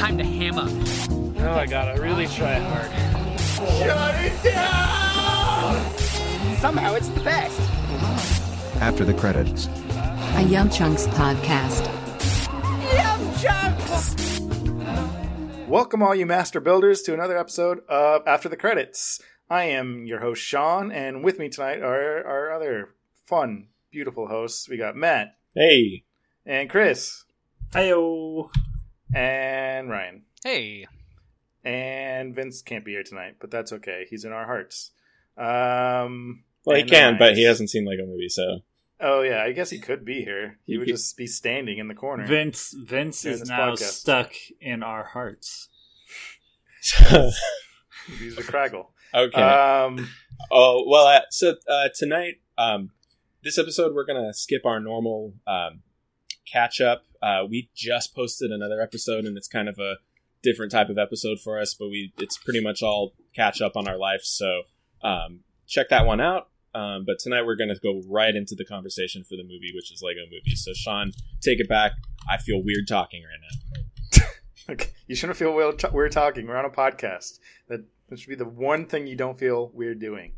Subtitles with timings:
[0.00, 0.64] time to hammer.
[1.46, 2.90] Oh, I gotta really try hard.
[3.50, 5.94] Shut it down!
[6.56, 7.60] Somehow it's the best.
[8.80, 9.68] After the credits.
[10.36, 11.84] A Yum Chunks podcast.
[12.94, 14.40] Yum chunks!
[15.68, 19.20] Welcome, all you master builders, to another episode of After the Credits.
[19.50, 22.94] I am your host, Sean, and with me tonight are our other
[23.26, 24.66] fun, beautiful hosts.
[24.66, 26.04] We got Matt Hey.
[26.46, 27.26] and Chris
[27.74, 28.48] Heyo.
[29.14, 30.22] And Ryan.
[30.44, 30.86] Hey.
[31.64, 34.06] And Vince can't be here tonight, but that's okay.
[34.08, 34.92] He's in our hearts.
[35.36, 38.60] Um, Well, he and can, but he hasn't seen Lego Movie, so.
[39.00, 40.58] Oh yeah, I guess he could be here.
[40.66, 42.26] He He would could- just be standing in the corner.
[42.26, 43.78] Vince Vince is now podcast.
[43.92, 45.68] stuck in our hearts.
[48.18, 48.86] He's a Kragle.
[49.14, 49.40] okay.
[49.42, 50.08] Um,
[50.50, 52.90] oh, well, uh, so uh, tonight, um,
[53.42, 55.82] this episode, we're going to skip our normal um,
[56.50, 57.04] catch up.
[57.22, 59.96] Uh, we just posted another episode, and it's kind of a
[60.42, 63.86] different type of episode for us, but we it's pretty much all catch up on
[63.86, 64.22] our life.
[64.22, 64.62] So
[65.02, 66.48] um, check that one out.
[66.74, 69.92] Um, but tonight we're going to go right into the conversation for the movie, which
[69.92, 70.54] is Lego Movie.
[70.54, 71.92] So Sean, take it back.
[72.28, 73.46] I feel weird talking right now.
[75.08, 76.46] You shouldn't feel weird, weird talking.
[76.46, 77.40] We're on a podcast.
[77.66, 80.34] That, that should be the one thing you don't feel weird doing.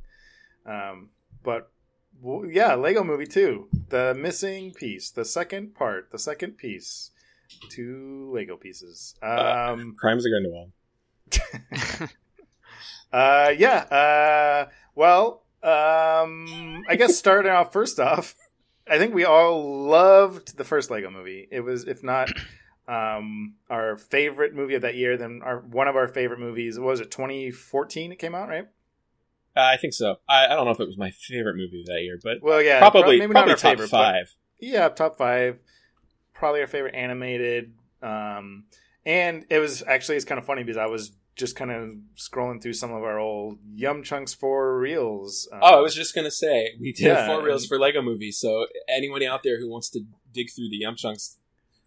[0.64, 1.10] Um,
[1.42, 1.71] but
[2.20, 7.10] well, yeah, Lego Movie Two, The missing piece, the second part, the second piece,
[7.68, 9.14] two Lego pieces.
[9.22, 10.72] Um, Crimes are going to
[13.12, 13.78] uh, yeah.
[13.90, 18.34] Uh, well, um, I guess starting off first off,
[18.88, 21.48] I think we all loved the first Lego Movie.
[21.50, 22.30] It was, if not
[22.88, 26.78] um, our favorite movie of that year, then our one of our favorite movies.
[26.78, 28.12] What was it 2014?
[28.12, 28.68] It came out, right?
[29.56, 30.16] Uh, I think so.
[30.28, 32.62] I, I don't know if it was my favorite movie of that year, but Well,
[32.62, 34.34] yeah, probably prob- maybe probably not our top favorite, five.
[34.60, 35.58] yeah, top five.
[36.34, 37.74] Probably our favorite animated.
[38.02, 38.64] Um,
[39.04, 42.62] and it was actually it's kind of funny because I was just kind of scrolling
[42.62, 45.48] through some of our old Yum Chunks for reels.
[45.52, 48.02] Um, Oh, I was just gonna say we did Yeah, four reels and- for Lego
[48.02, 48.38] movies.
[48.38, 50.00] So anyone out there who wants to
[50.32, 51.38] dig through the Yum Chunks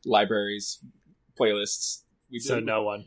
[0.06, 0.84] libraries
[1.40, 3.06] playlists, we did, So no one.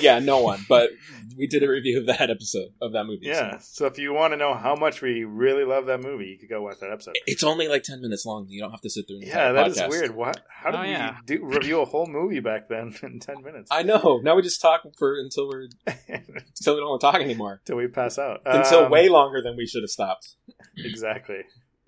[0.00, 0.64] Yeah, no one.
[0.68, 0.90] But
[1.36, 3.26] we did a review of that episode of that movie.
[3.26, 3.58] Yeah.
[3.58, 3.82] so.
[3.82, 6.48] So if you want to know how much we really love that movie, you could
[6.48, 7.14] go watch that episode.
[7.26, 8.46] It's only like ten minutes long.
[8.48, 9.16] You don't have to sit through.
[9.18, 9.88] An Yeah, entire that is podcast.
[9.90, 10.14] weird.
[10.14, 10.40] What?
[10.48, 13.68] How did Oh, we do review a whole movie back then in ten minutes?
[13.70, 14.20] I know.
[14.22, 17.60] Now we just talk for until we're until we don't want to talk anymore.
[17.64, 18.42] Until we pass out.
[18.46, 20.36] Until Um, way longer than we should have stopped.
[20.76, 21.38] exactly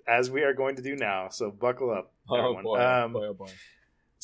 [0.07, 1.29] as we are going to do now.
[1.29, 2.63] So buckle up, Oh everyone.
[2.63, 3.47] boy, Um, boy, oh boy.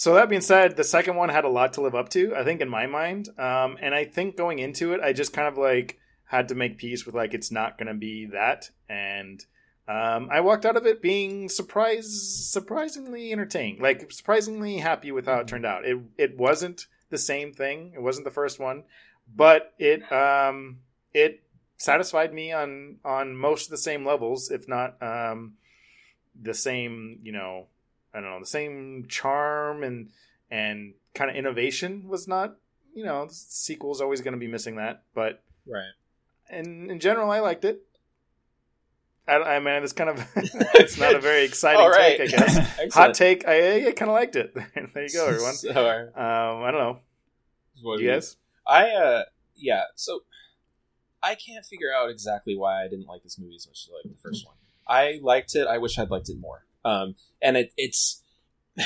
[0.01, 2.43] So that being said, the second one had a lot to live up to, I
[2.43, 3.29] think, in my mind.
[3.37, 6.79] Um, and I think going into it, I just kind of like had to make
[6.79, 9.45] peace with like it's not going to be that, and
[9.87, 12.09] um, I walked out of it being surprised,
[12.49, 15.85] surprisingly entertained, like surprisingly happy with how it turned out.
[15.85, 17.91] It it wasn't the same thing.
[17.93, 18.85] It wasn't the first one,
[19.31, 20.79] but it um,
[21.13, 21.43] it
[21.77, 25.57] satisfied me on on most of the same levels, if not um,
[26.41, 27.67] the same, you know,
[28.13, 30.09] I don't know, the same charm and
[30.49, 32.55] and kind of innovation was not,
[32.93, 35.91] you know, the sequel's always going to be missing that, but Right.
[36.49, 37.81] and in general, I liked it.
[39.27, 42.17] I, I mean, it's kind of it's not a very exciting right.
[42.17, 42.93] take, I guess.
[42.93, 44.53] Hot take, I, I kind of liked it.
[44.53, 45.53] there you go, everyone.
[45.53, 46.99] So, uh, Um, I don't know,
[47.81, 48.35] what you guys.
[48.67, 49.23] I uh
[49.55, 50.21] yeah, so
[51.23, 53.95] I can't figure out exactly why I didn't like this movie as much as I
[53.97, 54.55] liked the first one.
[54.87, 55.67] I liked it.
[55.67, 56.65] I wish I'd liked it more.
[56.83, 58.23] Um, and it, it's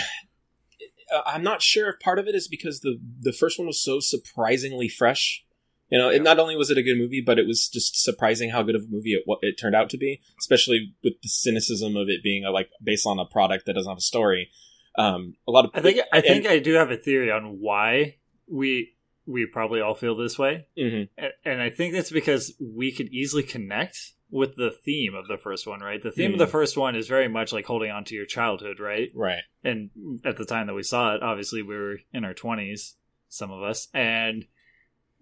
[1.26, 4.00] I'm not sure if part of it is because the the first one was so
[4.00, 5.44] surprisingly fresh.
[5.90, 6.18] You know, Yeah.
[6.18, 8.76] it not only was it a good movie, but it was just surprising how good
[8.76, 10.22] of a movie it what it turned out to be.
[10.40, 13.90] Especially with the cynicism of it being a, like based on a product that doesn't
[13.92, 14.50] have a story.
[14.98, 17.60] Um, a lot of I think I think and- I do have a theory on
[17.60, 18.16] why
[18.52, 18.94] we
[19.28, 21.10] we probably all feel this way, Mhm.
[21.20, 25.38] A- and I think that's because we could easily connect with the theme of the
[25.38, 25.80] first one.
[25.80, 26.46] Right, the theme of Mm.
[26.46, 29.10] the first one is very much like holding on to your childhood, right?
[29.16, 29.44] right.
[29.64, 29.90] and
[30.24, 32.94] at the time that we saw it obviously we were in our 20s
[33.30, 34.46] some of us and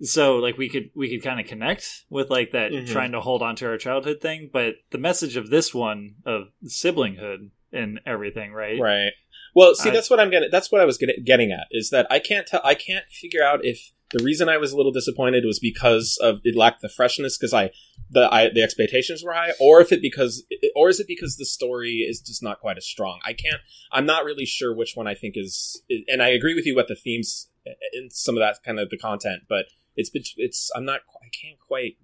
[0.01, 2.87] so like we could we could kind of connect with like that Mhm.
[2.91, 6.49] trying to hold on to our childhood thing but the message of this one of
[6.65, 9.13] siblinghood and everything right Right.
[9.55, 10.49] Well, see, I- that's what I'm getting.
[10.51, 11.67] That's what I was get, getting at.
[11.69, 12.61] Is that I can't tell.
[12.63, 16.39] I can't figure out if the reason I was a little disappointed was because of
[16.43, 17.69] it lacked the freshness because I
[18.09, 20.45] the I, the expectations were high, or if it because
[20.75, 23.19] or is it because the story is just not quite as strong.
[23.25, 23.61] I can't.
[23.91, 25.81] I'm not really sure which one I think is.
[26.07, 27.49] And I agree with you about the themes
[27.93, 29.65] and some of that kind of the content, but
[29.95, 31.01] it's it's I'm not.
[31.21, 31.97] I can't quite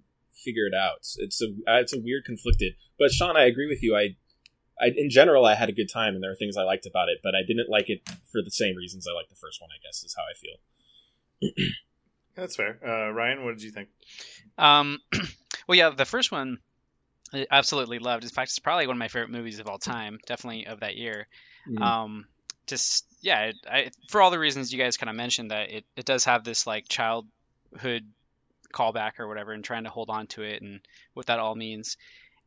[0.44, 1.06] figure it out.
[1.18, 1.46] It's a
[1.80, 2.74] it's a weird conflicted.
[2.98, 3.96] But Sean, I agree with you.
[3.96, 4.16] I
[4.80, 7.08] I, in general, I had a good time, and there are things I liked about
[7.10, 9.70] it, but I didn't like it for the same reasons I liked the first one.
[9.70, 11.66] I guess is how I feel.
[12.36, 12.78] That's fair.
[12.84, 13.88] Uh, Ryan, what did you think?
[14.56, 15.00] Um,
[15.66, 16.58] well, yeah, the first one
[17.32, 18.24] I absolutely loved.
[18.24, 20.18] In fact, it's probably one of my favorite movies of all time.
[20.26, 21.28] Definitely of that year.
[21.68, 21.80] Mm.
[21.80, 22.26] Um,
[22.66, 25.84] just yeah, it, I, for all the reasons you guys kind of mentioned, that it,
[25.96, 28.06] it does have this like childhood
[28.72, 30.80] callback or whatever, and trying to hold on to it and
[31.14, 31.96] what that all means.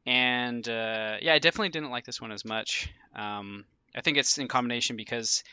[0.06, 2.89] And uh, yeah, I definitely didn't like this one as much.
[3.16, 5.44] Um, I think it's in combination because,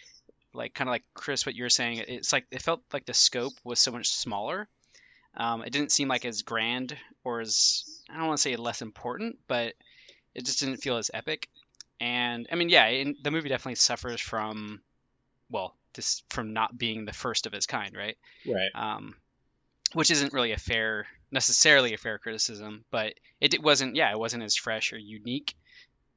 [0.54, 3.14] like, kind of like Chris, what you were saying, it's like it felt like the
[3.14, 4.68] scope was so much smaller.
[5.36, 8.82] Um, it didn't seem like as grand or as I don't want to say less
[8.82, 9.74] important, but
[10.34, 11.48] it just didn't feel as epic.
[12.00, 14.80] And I mean, yeah, in, the movie definitely suffers from,
[15.50, 18.16] well, just from not being the first of its kind, right?
[18.46, 18.70] Right.
[18.74, 19.14] Um,
[19.92, 24.18] which isn't really a fair, necessarily a fair criticism, but it, it wasn't, yeah, it
[24.18, 25.54] wasn't as fresh or unique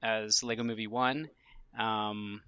[0.01, 1.29] as Lego Movie One.
[1.77, 2.41] Um,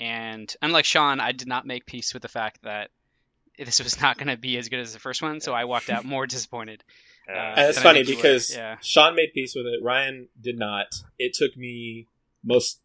[0.00, 2.90] and unlike Sean, I did not make peace with the fact that
[3.58, 5.90] this was not going to be as good as the first one, so I walked
[5.90, 6.84] out more disappointed.
[7.28, 8.54] Uh, And it's funny because?
[8.54, 8.76] Yeah.
[8.82, 9.80] Sean made peace with it.
[9.82, 10.86] Ryan did not.
[11.18, 12.06] It took me
[12.44, 12.80] most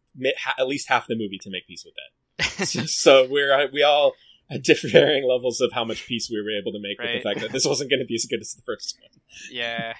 [0.58, 2.66] at least half the movie to make peace with that.
[2.66, 4.14] so, so we're uh, we all
[4.50, 7.20] at different varying levels of how much peace we were able to make with the
[7.20, 9.20] fact that this wasn't going to be as good as the first one.
[9.50, 9.94] yeah.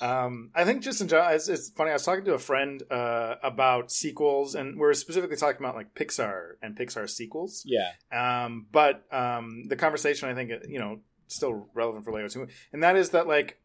[0.00, 1.90] Um, I think just in general, it's, it's funny.
[1.90, 5.94] I was talking to a friend uh, about sequels, and we're specifically talking about like
[5.94, 7.64] Pixar and Pixar sequels.
[7.66, 7.92] Yeah.
[8.12, 12.82] Um, but um, the conversation, I think, you know, still relevant for Lego too, and
[12.82, 13.58] that is that like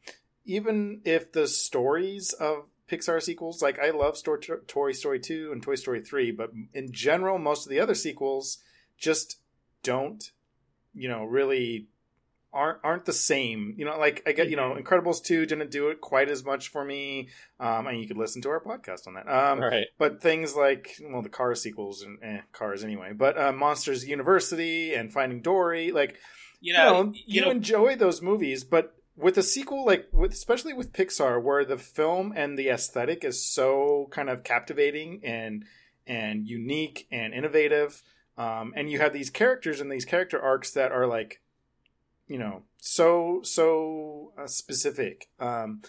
[0.46, 5.62] even if the stories of Pixar sequels, like I love Stor- Toy Story two and
[5.62, 8.58] Toy Story three, but in general, most of the other sequels
[8.98, 9.38] just
[9.84, 10.32] don't,
[10.94, 11.88] you know, really
[12.52, 13.74] aren't aren't the same.
[13.78, 16.70] You know, like I get, you know, Incredibles two didn't do it quite as much
[16.70, 17.30] for me.
[17.60, 19.28] Um, and you could listen to our podcast on that.
[19.30, 19.88] Um, right.
[19.98, 23.14] but things like well, the Cars sequels and eh, Cars anyway.
[23.14, 26.16] But uh, Monsters University and Finding Dory, like
[26.62, 27.04] You you know.
[27.04, 27.52] know, you, you know.
[27.52, 32.34] enjoy those movies, but with a sequel, like with especially with Pixar, where the film
[32.36, 35.66] and the aesthetic is so kind of captivating and
[36.08, 38.02] and unique and innovative,
[38.38, 41.42] um, and you have these characters and these character arcs that are like,
[42.30, 45.28] you know, so so uh, specific.
[45.40, 45.82] Um,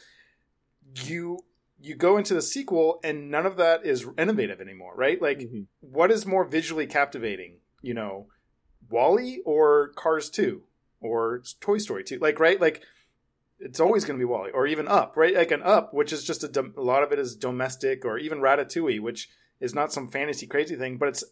[1.04, 1.38] you
[1.78, 5.20] you go into the sequel and none of that is innovative anymore, right?
[5.22, 5.66] Like Mhm.
[5.80, 8.26] what is more visually captivating you know
[8.90, 10.62] Wall-E or cars 2
[11.00, 12.82] or toy story 2 like right like
[13.58, 16.22] it's always going to be Wall-E or even up right like an up which is
[16.24, 19.92] just a, dom- a lot of it is domestic or even ratatouille which is not
[19.92, 21.24] some fantasy crazy thing but it's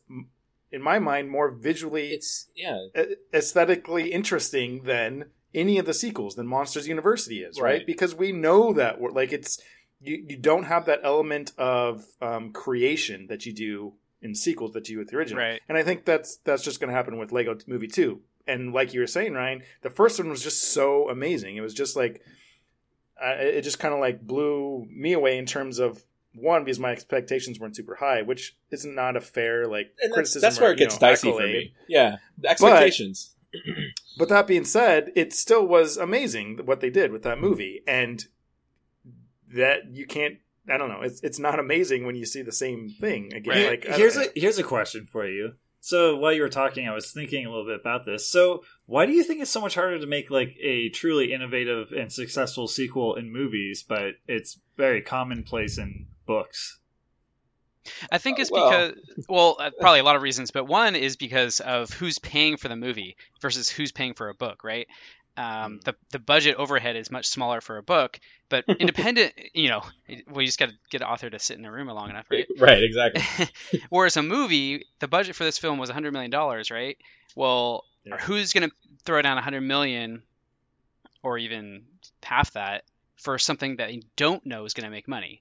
[0.71, 2.87] in my mind more visually It's yeah.
[3.33, 7.79] aesthetically interesting than any of the sequels than Monsters University is, right?
[7.79, 7.87] Right.
[7.87, 9.61] Because we know that we're like it's
[10.01, 14.89] you, you don't have that element of um, creation that you do in sequels that
[14.89, 15.43] you do with the original.
[15.43, 15.61] Right.
[15.69, 18.21] And I think that's that's just going to happen with Lego Movie 2.
[18.47, 21.57] And like you were saying, Ryan, the first one was just so amazing.
[21.57, 22.23] It was just like
[23.23, 26.91] uh, it just kind of like blew me away in terms of one because my
[26.93, 30.43] expectations weren't super high, which is not a fair like And criticism.
[30.43, 31.75] that's where or, it you gets know, dicey for me.
[31.89, 32.17] Yeah.
[32.39, 33.35] The expectations.
[34.19, 38.27] But that being said, it still was amazing what they did with that movie, and
[39.55, 40.39] that you can't.
[40.69, 41.03] I don't know.
[41.03, 43.55] It's it's not amazing when you see the same thing again.
[43.69, 43.85] Right.
[43.87, 45.53] Like here's a here's a question for you.
[45.81, 48.29] So while you were talking, I was thinking a little bit about this.
[48.29, 51.93] So why do you think it's so much harder to make like a truly innovative
[51.93, 56.79] and successful sequel in movies, but it's very commonplace in books?
[58.13, 61.17] I think it's Well- because, well, uh, probably a lot of reasons, but one is
[61.17, 64.87] because of who's paying for the movie versus who's paying for a book, right?
[65.39, 68.19] Um, the the budget overhead is much smaller for a book,
[68.49, 69.83] but independent, you know,
[70.29, 72.47] we just got to get an author to sit in a room long enough, right?
[72.59, 72.83] Right.
[72.83, 73.23] Exactly.
[73.89, 76.99] Whereas a movie, the budget for this film was 100 million dollars, right?
[77.37, 78.17] Well, Yeah.
[78.19, 80.23] who's going to throw down 100 million
[81.23, 81.85] or even
[82.23, 82.83] half that
[83.17, 85.41] for something that you don't know is going to make money?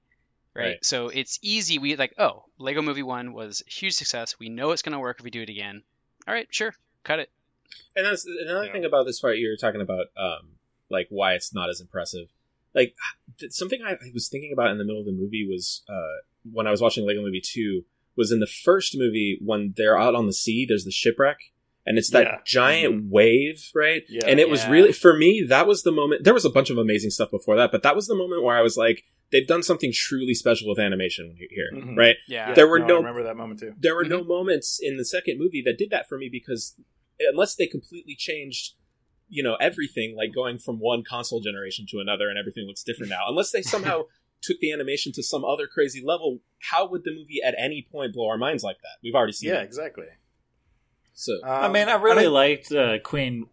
[0.57, 0.63] Right?
[0.63, 0.85] Right.
[0.85, 1.77] So it's easy.
[1.77, 4.39] We like, oh, Lego Movie 1 was a huge success.
[4.39, 5.83] We know it's going to work if we do it again.
[6.27, 6.73] All right, sure.
[7.03, 7.29] Cut it.
[7.95, 8.71] And that's another Yeah.
[8.71, 10.53] thing about this part you were talking about, um,
[10.89, 12.27] like why it's not as impressive.
[12.73, 12.95] Like
[13.49, 16.21] something I, I was thinking about in the middle of the movie was uh,
[16.51, 17.83] when I was watching Lego Movie Two.
[18.15, 20.65] Was in the first movie when they're out on the sea.
[20.67, 21.37] There's the shipwreck,
[21.85, 22.37] and it's that Yeah.
[22.43, 24.01] giant wave, right?
[24.09, 24.25] Yeah.
[24.25, 25.45] and it was really for me.
[25.47, 26.23] That was the moment.
[26.23, 28.57] There was a bunch of amazing stuff before that, but that was the moment where
[28.57, 31.98] I was like, they've done something truly special with animation here, Mhm.
[31.98, 32.15] right?
[32.27, 32.50] Yeah.
[32.50, 33.74] Yeah, there were I no- remember that moment too.
[33.79, 36.75] there were no moments in the second movie that did that for me because
[37.19, 38.74] unless they completely changed
[39.29, 43.10] you know everything like going from one console generation to another and everything looks different
[43.10, 44.03] now unless they somehow
[44.41, 46.39] took the animation to some other crazy level
[46.72, 49.50] how would the movie at any point blow our minds like that we've already seen
[49.50, 50.05] Yeah, it exactly.
[51.13, 53.48] so I Um, mean, I really don't- liked uh, Queen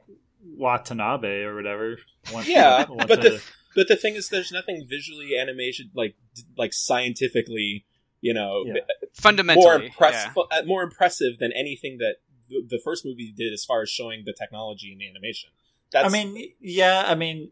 [0.57, 1.99] Watanabe or whatever.
[2.33, 3.43] Want, Yeah, want but to- the
[3.75, 6.16] but the thing is, there's nothing visually animation like
[6.57, 7.87] like scientifically,
[8.21, 8.73] you know, Yeah.
[8.75, 8.83] more
[9.14, 10.62] Fundamentally, impressive, yeah.
[10.64, 12.16] more impressive than anything that
[12.49, 15.50] the, the first movie did as far as showing the technology and the animation.
[15.93, 17.50] That's, I mean, yeah, I mean,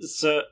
[0.00, 0.42] so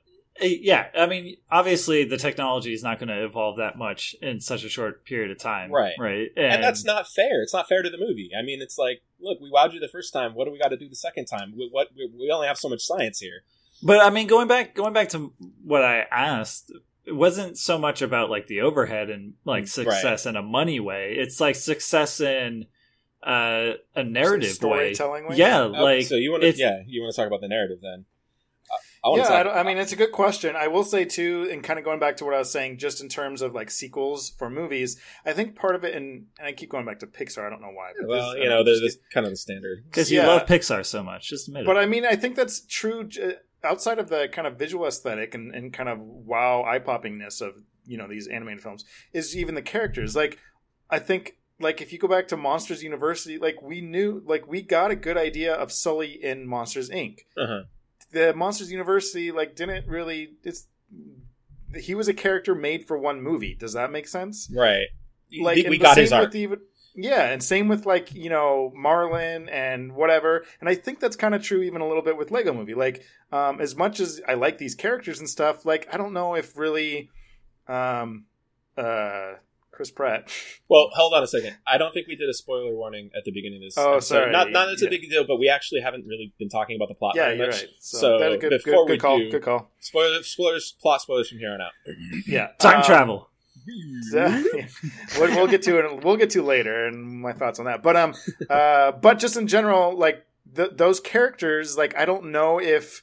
[0.42, 4.40] uh, yeah, I mean, obviously the technology is not going to evolve that much in
[4.40, 5.94] such a short period of time, Right.
[5.98, 7.42] Right, and that's not fair.
[7.42, 8.30] It's not fair to the movie.
[8.38, 10.34] I mean, it's like, look, we wowed you the first time.
[10.34, 11.54] What do we got to do the second time?
[11.56, 13.42] We, what we, we only have so much science here.
[13.82, 15.32] But I mean, going back, going back to
[15.64, 16.72] what I asked,
[17.04, 21.14] it wasn't so much about like the overhead and like success in a money way.
[21.18, 22.66] It's like success in
[23.22, 24.92] uh, a narrative way.
[24.94, 25.36] storytelling way?
[25.36, 27.78] Yeah, Oh, like so you want to, yeah, you want to talk about the narrative
[27.82, 28.06] then?
[29.04, 30.56] I yeah, to I, I mean, it's a good question.
[30.56, 33.00] I will say too, and kind of going back to what I was saying, just
[33.00, 36.52] in terms of like sequels for movies, I think part of it, and, and I
[36.52, 37.46] keep going back to Pixar.
[37.46, 37.92] I don't know why.
[37.96, 39.84] But well, this- you know, don't there's just this kind of the standard.
[39.84, 41.28] because you love Pixar so much.
[41.28, 41.66] Just admit it.
[41.66, 45.34] But I mean, I think that's true j- outside of the kind of visual aesthetic
[45.34, 47.54] and, and kind of wow eye poppingness of
[47.84, 50.16] you know these animated films is even the characters.
[50.16, 50.38] Like,
[50.90, 54.62] I think like if you go back to Monsters University, like we knew, like we
[54.62, 57.20] got a good idea of Sully in Monsters Inc.
[57.36, 57.62] Uh-huh.
[58.12, 60.30] The Monsters University like didn't really.
[60.42, 60.66] It's
[61.74, 63.54] he was a character made for one movie.
[63.54, 64.48] Does that make sense?
[64.54, 64.86] Right.
[65.40, 66.28] like we, got his arc.
[66.28, 66.60] with even
[66.96, 71.34] yeah and same with like you know marlin and whatever and i think that's kind
[71.34, 74.34] of true even a little bit with lego movie like um as much as i
[74.34, 77.10] like these characters and stuff like i don't know if really
[77.68, 78.24] um
[78.78, 79.32] uh
[79.70, 80.30] chris pratt
[80.68, 81.54] Well, hold on a second.
[81.64, 83.78] I don't think we did a spoiler warning at the beginning of this.
[83.78, 84.14] Oh, episode.
[84.16, 84.32] sorry.
[84.32, 84.88] Not, not that it's Yeah.
[84.88, 87.36] a big deal, but we actually haven't really been talking about the plot yeah very
[87.36, 87.56] you're much.
[87.62, 90.26] right so, So, that's a good, before good, we good call do- good call Spoilers,
[90.26, 91.70] spoilers, plot spoilers from here on out.
[92.26, 93.30] yeah time Um, travel.
[95.18, 96.04] we'll, we'll get to it.
[96.04, 97.82] We'll get to later, and my thoughts on that.
[97.82, 98.14] But um,
[98.50, 103.02] uh, but just in general, like th- those characters, like I don't know if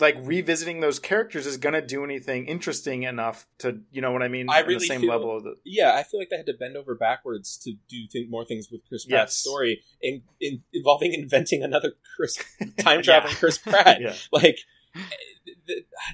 [0.00, 4.28] like revisiting those characters is gonna do anything interesting enough to, you know what I
[4.28, 4.48] mean?
[4.48, 6.54] I really the same feel- level of the, Yeah, I feel like they had to
[6.54, 9.36] bend over backwards to do th- more things with Chris Pratt's Yes.
[9.36, 12.42] story, in, in, involving inventing another Chris
[12.78, 14.00] time traveling Chris Pratt.
[14.00, 14.14] yeah.
[14.32, 14.60] Like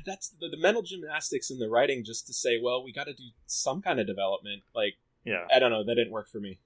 [0.05, 3.15] that's the, the mental gymnastics in the writing, just to say, well, we got to
[3.15, 4.63] do some kind of development.
[4.75, 4.95] Like
[5.25, 5.45] Yeah.
[5.55, 6.59] I don't know, that didn't work for me.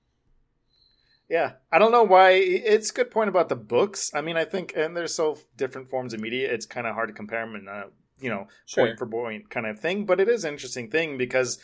[1.28, 2.32] Yeah, I don't know why.
[2.32, 4.10] It's a good point about the books.
[4.12, 6.52] I mean, I think, and there's so different forms of media.
[6.52, 7.84] It's kind of hard to compare them in a uh,
[8.20, 8.86] you know Sure.
[8.86, 10.04] point for point kind of thing.
[10.04, 11.58] But it is an interesting thing because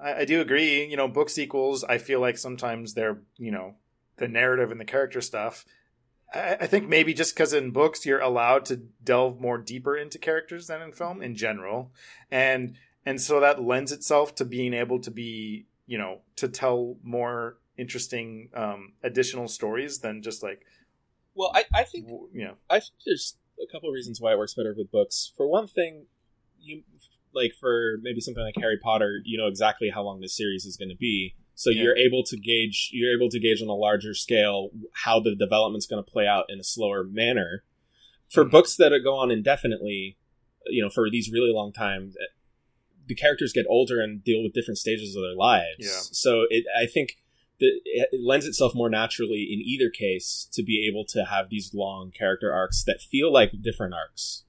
[0.00, 0.84] I, I do agree.
[0.84, 1.82] You know, book sequels.
[1.82, 3.74] I feel like sometimes they're you know
[4.18, 5.64] the narrative and the character stuff.
[6.32, 10.18] I, I think maybe just because in books you're allowed to delve more deeper into
[10.18, 11.92] characters than in film in general,
[12.30, 16.96] and and so that lends itself to being able to be you know to tell
[17.02, 20.66] more interesting um additional stories than just like
[21.34, 22.54] Well, I, I think you know.
[22.68, 25.32] I think there's a couple of reasons why it works better with books.
[25.36, 26.06] For one thing,
[26.60, 26.82] you
[27.32, 30.76] like for maybe something like Harry Potter, you know exactly how long this series is
[30.76, 31.82] going to be, so Yeah.
[31.82, 34.70] you're able to gauge you're able to gauge on a larger scale
[35.04, 37.64] how the development's going to play out in a slower manner.
[38.30, 38.50] For Mhm.
[38.50, 40.16] books that go on indefinitely,
[40.68, 42.16] you know, for these really long times,
[43.06, 45.76] the characters get older and deal with different stages of their lives.
[45.80, 46.00] Yeah.
[46.12, 47.18] So it, I think
[47.58, 51.74] that it lends itself more naturally in either case to be able to have these
[51.74, 54.44] long character arcs that feel like different arcs.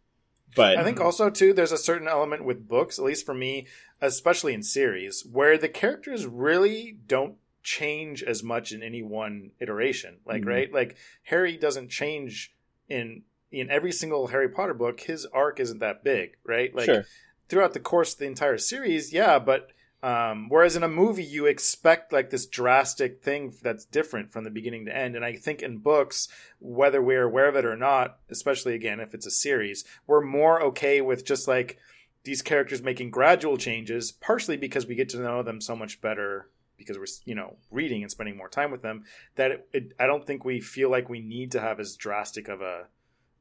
[0.56, 3.68] But I think also too there's a certain element with books, at least for me,
[4.02, 10.18] especially in series, where the characters really don't change as much in any one iteration.
[10.26, 10.48] Like Mhm.
[10.48, 10.74] right?
[10.74, 12.54] Like Harry doesn't change
[12.90, 16.74] in in every single Harry Potter book, his arc isn't that big, right?
[16.74, 17.06] Like sure,
[17.50, 21.46] throughout the course of the entire series, yeah, but um, whereas in a movie you
[21.46, 25.62] expect like this drastic thing that's different from the beginning to end, and I think
[25.62, 26.28] in books,
[26.60, 30.60] whether we're aware of it or not, especially again if it's a series, we're more
[30.64, 31.78] okay with just like
[32.24, 36.50] these characters making gradual changes, partially because we get to know them so much better
[36.78, 39.04] because we're you know reading and spending more time with them
[39.36, 42.48] that it, it, I don't think we feel like we need to have as drastic
[42.48, 42.88] of a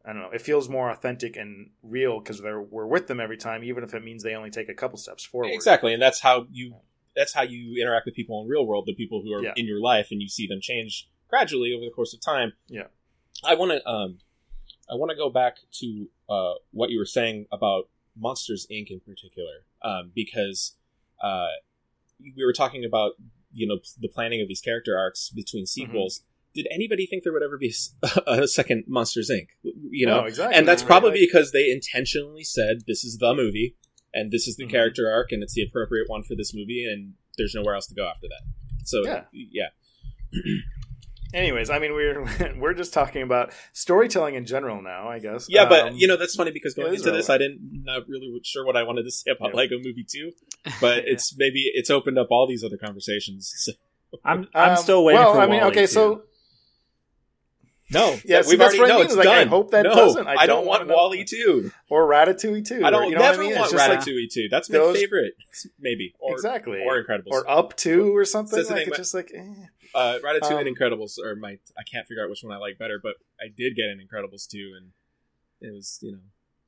[0.05, 0.31] I don't know.
[0.31, 3.93] It feels more authentic and real because they're we're with them every time, even if
[3.95, 5.51] it means they only take a couple steps forward.
[5.53, 6.77] exactly, and that's how you
[7.17, 9.53] that's how you interact with people in real world, the people who are Yeah.
[9.57, 12.53] in your life, and you see them change gradually over the course of time.
[12.69, 12.85] Yeah.
[13.45, 14.19] I want to um,
[14.91, 17.89] I want to go back to uh, what you were saying about
[18.21, 18.91] Monsters Inc.
[18.91, 20.77] in particular, um, because
[21.23, 21.49] uh,
[22.21, 23.13] we were talking about
[23.53, 26.23] you know the planning of these character arcs between sequels.
[26.55, 27.73] Did anybody think there would ever be
[28.27, 29.49] a second Monsters Inc?
[29.63, 30.57] You know, No, exactly.
[30.57, 33.77] and that's Right, probably like- because they intentionally said this is the movie
[34.13, 34.71] and this is the Mhm.
[34.71, 37.95] character arc and it's the appropriate one for this movie and there's nowhere else to
[37.95, 38.43] go after that
[38.85, 39.25] so Yeah.
[39.33, 39.69] yeah
[41.35, 42.25] anyways, I mean, we're
[42.59, 45.47] we're just talking about storytelling in general now, I guess.
[45.49, 47.61] Yeah, but Um, you know that's funny because going it is into this, I didn't
[47.85, 49.57] not really sure what I wanted to say about Yeah.
[49.57, 50.33] Lego Movie Two,
[50.81, 53.53] but it's maybe it's opened up all these other conversations.
[54.13, 55.27] So, I'm I'm um, still waiting for.
[55.27, 55.87] well, for I mean, Wall-E okay, too.
[55.87, 56.23] so
[57.93, 59.95] no, Yeah, we've that's already what I no, mean, it's like, I hope that no,
[59.95, 60.27] doesn't.
[60.27, 60.97] I I don't don't want wanna know.
[60.97, 61.71] Wall-E Two.
[61.89, 62.83] or Ratatouille too.
[62.85, 63.55] I don't you know never I mean?
[63.57, 64.49] want It's just like- Ratatouille Two.
[64.49, 65.35] That's my those- favorite,
[65.79, 67.31] maybe or exactly, or Incredibles.
[67.31, 68.57] or Up Two or something.
[68.59, 69.31] Says the Like it's just like.
[69.35, 69.43] Eh.
[69.95, 71.59] Uh, Ratatouille Um, and Incredibles are my.
[71.79, 74.47] I can't figure out which one I like better, but I did get an Incredibles
[74.49, 74.91] two, and
[75.61, 76.19] it was you know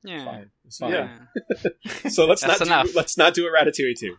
[0.03, 0.25] Yeah.
[0.25, 0.41] fine.
[0.41, 0.91] It was fine.
[0.91, 1.09] Yeah.
[2.09, 2.87] So let's not enough.
[2.87, 4.17] do, let's not do a Ratatouille two.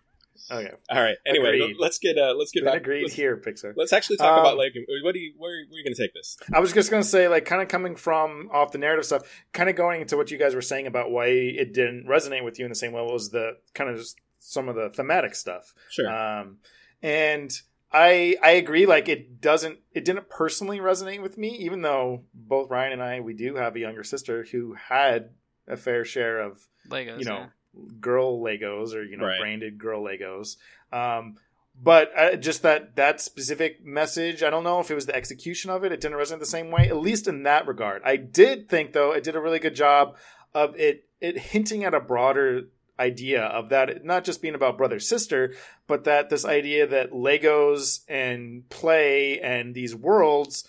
[0.50, 1.16] Okay, All right.
[1.24, 1.76] Anyway, Agreed.
[1.78, 2.82] let's get uh, let's get been back.
[2.82, 3.72] agreed let's, here, Pixar.
[3.76, 6.02] let's actually talk Um, about like what do you where, where are you going to
[6.02, 6.36] take this?
[6.52, 9.70] I was just gonna say, like, kind of coming from off the narrative stuff, kind
[9.70, 12.64] of going into what you guys were saying about why it didn't resonate with you
[12.66, 15.72] in the same level as the kind of just some of the thematic stuff.
[15.88, 16.08] Sure.
[16.10, 16.58] Um,
[17.00, 17.50] and
[17.94, 18.86] I I agree.
[18.86, 23.20] Like, it doesn't, it didn't personally resonate with me, even though both Ryan and I
[23.20, 25.30] we do have a younger sister who had
[25.68, 27.20] a fair share of Legos.
[27.20, 27.80] you know yeah.
[28.00, 29.40] girl Legos or you know Right.
[29.40, 30.56] branded girl Legos.
[30.92, 31.36] Um,
[31.80, 35.70] but uh, just that that specific message, I don't know if it was the execution
[35.70, 35.92] of it.
[35.92, 38.02] It didn't resonate the same way, at least in that regard.
[38.04, 40.16] I did think though it did a really good job
[40.52, 45.00] of it it hinting at a broader idea of that not just being about brother
[45.00, 45.52] sister
[45.86, 50.68] but that this idea that legos and play and these worlds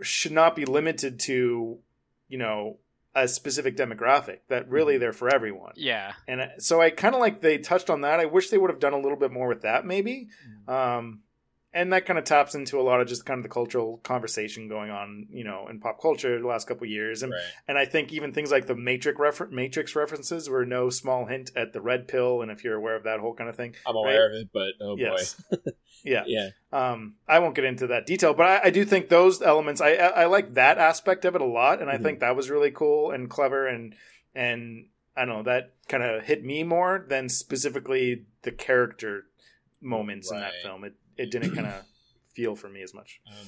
[0.00, 1.78] should not be limited to
[2.28, 2.78] you know
[3.14, 5.00] a specific demographic that really mm-hmm.
[5.00, 6.12] they're for everyone Yeah.
[6.26, 8.20] and uh, so I kind of like they touched on that.
[8.20, 10.28] I wish they would have done a little bit more with that, maybe.
[10.68, 10.72] Mm.
[10.72, 11.20] Um,
[11.72, 14.68] and that kind of taps into a lot of just kind of the cultural conversation
[14.68, 17.22] going on, you know, in pop culture the last couple of years.
[17.22, 17.42] And right.
[17.68, 21.50] and I think even things like the Matrix refer- Matrix references were no small hint
[21.54, 23.74] at the red pill, and if you're aware of that whole kind of thing.
[23.86, 25.34] I'm aware of it, but oh Yes.
[25.50, 25.56] boy.
[26.04, 26.22] Yeah.
[26.28, 26.50] Yeah.
[26.72, 29.94] Um, I won't get into that detail, but I, I do think those elements, I,
[29.94, 32.02] I, I like that aspect of it a lot, and I Mhm.
[32.04, 33.94] think that was really cool and clever, and
[34.34, 39.24] and I don't know that kind of hit me more than specifically the character
[39.80, 40.84] moments in that film.
[40.84, 41.84] It it didn't kind of
[42.34, 43.20] feel for me as much.
[43.28, 43.46] Um,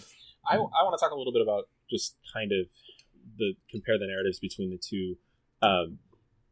[0.49, 2.67] I, I want to talk a little bit about just kind of
[3.39, 5.17] the compare the narratives between the two,
[5.63, 5.99] um,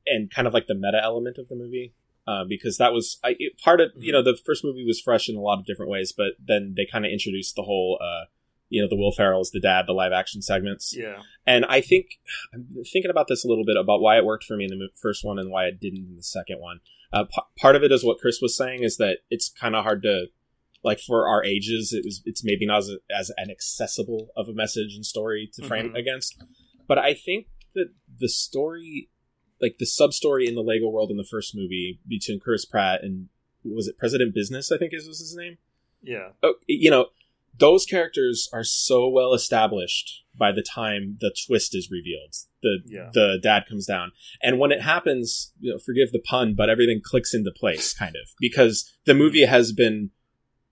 [0.07, 1.95] and kind of like the meta element of the movie,
[2.27, 5.29] uh, because that was I, it, part of you know the first movie was fresh
[5.29, 8.27] in a lot of different ways, but then they kind of introduced the whole, uh,
[8.71, 12.07] you know, the Will Ferrell's the dad, the live action segments, Yeah, and I think
[12.53, 14.89] I'm thinking about this a little bit about why it worked for me in the
[15.01, 16.81] first one and why it didn't in the second one.
[17.13, 19.83] Uh, p- part of it is what Chris was saying is that it's kind of
[19.85, 20.27] hard to
[20.85, 24.53] like for our ages it was it's maybe not as, as an accessible of a
[24.53, 25.99] message and story to frame Mhm.
[25.99, 26.41] against.
[26.87, 27.89] But i think that
[28.21, 29.11] the story
[29.61, 33.03] like the sub story in the lego world in the first movie between chris pratt
[33.03, 33.29] and
[33.65, 35.59] was it president business i think is was his name?
[36.01, 37.07] Yeah, oh, you know,
[37.59, 42.35] those characters are so well established by the time the twist is revealed.
[42.63, 43.11] The Yeah.
[43.13, 47.01] the dad comes down, and when it happens, you know, forgive the pun, but everything
[47.03, 50.11] clicks into place, kind of, because the movie has been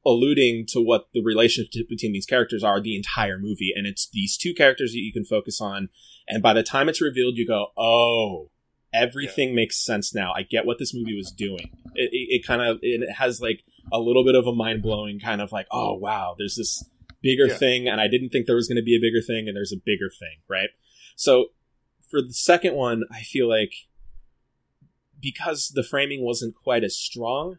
[0.05, 4.37] alluding to what the relationship between these characters are the entire movie, and it's these
[4.37, 5.88] two characters that you can focus on,
[6.29, 8.51] and by the time it's revealed, you go, oh.
[8.94, 10.33] Everything makes sense now.
[10.35, 11.70] I get what this movie was doing.
[11.94, 15.18] It, it, it kind of it has like a little bit of a mind blowing
[15.20, 16.85] kind of like, oh wow, there's this
[17.22, 17.55] bigger Yeah.
[17.57, 19.72] thing, and I didn't think there was going to be a bigger thing, and there's
[19.72, 20.70] a bigger thing, right?
[21.16, 21.46] So
[22.11, 23.72] for the second one, I feel like
[25.20, 27.57] because the framing wasn't quite as strong,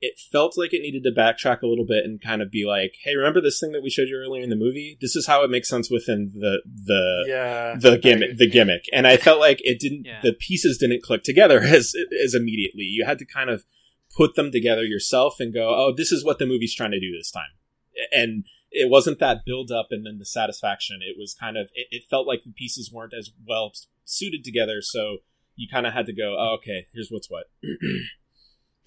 [0.00, 2.94] it felt like it needed to backtrack a little bit and kind of be like,
[3.02, 4.96] hey, remember this thing that we showed you earlier in the movie?
[5.00, 7.76] This is how it makes sense within the the yeah.
[7.78, 10.20] the gimmick the gimmick and i felt like it didn't Yeah.
[10.22, 13.64] the pieces didn't click together as as immediately you had to kind of
[14.16, 17.12] put them together yourself and go oh this is what the movie's trying to do
[17.16, 17.50] this time.
[18.12, 20.98] And it wasn't that build up and then the satisfaction.
[21.02, 23.72] It was kind of it, it felt like the pieces weren't as well
[24.04, 24.80] suited together.
[24.80, 25.18] So
[25.54, 27.44] you kind of had to go oh, okay here's what's what.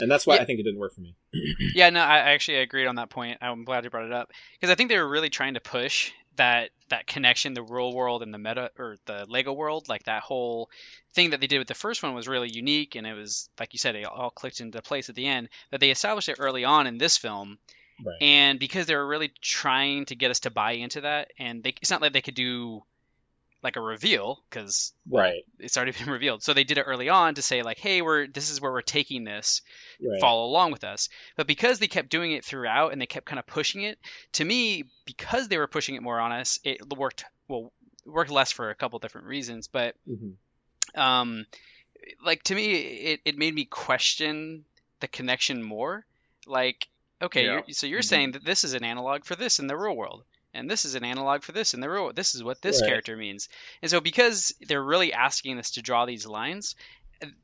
[0.01, 0.41] And that's why Yeah.
[0.43, 1.15] i think it didn't work for me.
[1.75, 3.37] Yeah, no, I I actually agreed on that point.
[3.41, 4.31] I'm glad you brought it up.
[4.53, 8.23] Because I think they were really trying to push that that connection, the real world
[8.23, 10.69] and the meta or the Lego world, like that whole
[11.13, 13.73] thing that they did with the first one was really unique, and it was like
[13.73, 15.49] you said, it all clicked into place at the end.
[15.69, 17.60] But they established it early on in this film,
[18.04, 21.62] right and because they were really trying to get us to buy into that, and
[21.63, 22.84] they, it's not like they could do
[23.63, 26.41] like a reveal because right it's already been revealed.
[26.43, 28.82] So they did it early on to say like, hey, we're this is where we're
[28.82, 29.62] taking this
[30.02, 31.10] right follow along with us.
[31.36, 34.00] But because they kept doing it throughout and they kept kind of pushing it,
[34.34, 37.72] to me, because they were pushing it more on us, it worked well
[38.06, 39.67] worked less for a couple different reasons.
[39.67, 40.36] But Mhm.
[40.95, 41.45] um,
[42.24, 44.63] like to me, it, it made me question
[45.02, 46.06] the connection more.
[46.48, 46.88] Like,
[47.22, 47.62] okay, Yeah.
[47.67, 48.06] you're, so you're Mhm.
[48.06, 50.24] saying that this is an analog for this in the real world.
[50.53, 52.89] And this is an analog for this, and the real this is what this Right.
[52.89, 53.49] character means.
[53.81, 56.75] And so because they're really asking us to draw these lines,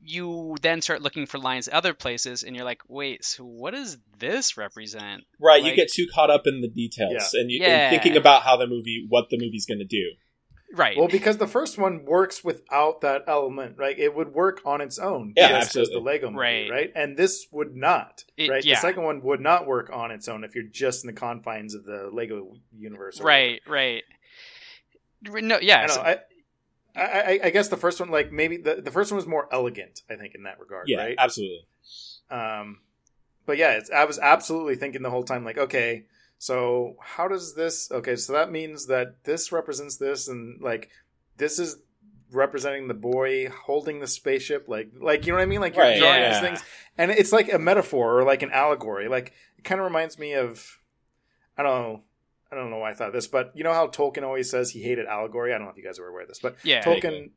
[0.02, 3.98] you then start looking for lines other places, and you're like, wait, so what does
[4.18, 5.24] this represent?
[5.38, 8.56] Right, you get too caught up in the details and, you, and thinking about how
[8.56, 10.12] the movie, what the movie's going to do.
[10.76, 10.96] Right.
[10.96, 13.98] Well, because the first one works without that element, right?
[13.98, 15.94] It would work on its own, Yeah, just as absolutely.
[15.94, 16.70] the Lego movie, Right.
[16.70, 16.92] right?
[16.94, 18.64] And this would not, It- right?
[18.64, 18.74] yeah.
[18.74, 21.74] The second one would not work on its own if you're just in the confines
[21.74, 23.60] of the Lego universe, or right.
[23.66, 24.04] Right.
[25.22, 25.32] No.
[25.32, 25.64] whatever.
[25.64, 25.82] Yeah.
[25.82, 26.18] I, so- I,
[26.94, 29.48] I, I, I guess the first one, like maybe the the first one was more
[29.52, 31.14] elegant, I think, in that regard, Yeah, right?
[31.18, 31.66] absolutely.
[32.30, 32.80] Um,
[33.44, 36.04] but yeah, it's, I was absolutely thinking the whole time, like, okay,
[36.38, 37.90] so how does this?
[37.90, 40.90] Okay, so that means that this represents this, and like
[41.36, 41.78] this is
[42.32, 45.60] representing the boy holding the spaceship, like, like you know what I mean?
[45.60, 46.32] Like you're Right, drawing yeah.
[46.32, 46.64] these things,
[46.98, 49.08] and it's like a metaphor or like an allegory.
[49.08, 50.80] Like it kind of reminds me of,
[51.56, 52.02] I don't know.
[52.50, 54.80] I don't know why I thought this, but you know how Tolkien always says he
[54.80, 55.52] hated allegory.
[55.52, 56.80] I don't know if you guys are aware of this, but yeah.
[56.82, 57.30] Tolkien,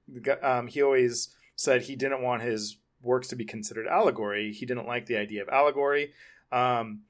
[0.43, 4.53] um, he always said he didn't want his works to be considered allegory.
[4.53, 6.13] He didn't like the idea of allegory.
[6.51, 7.01] Um,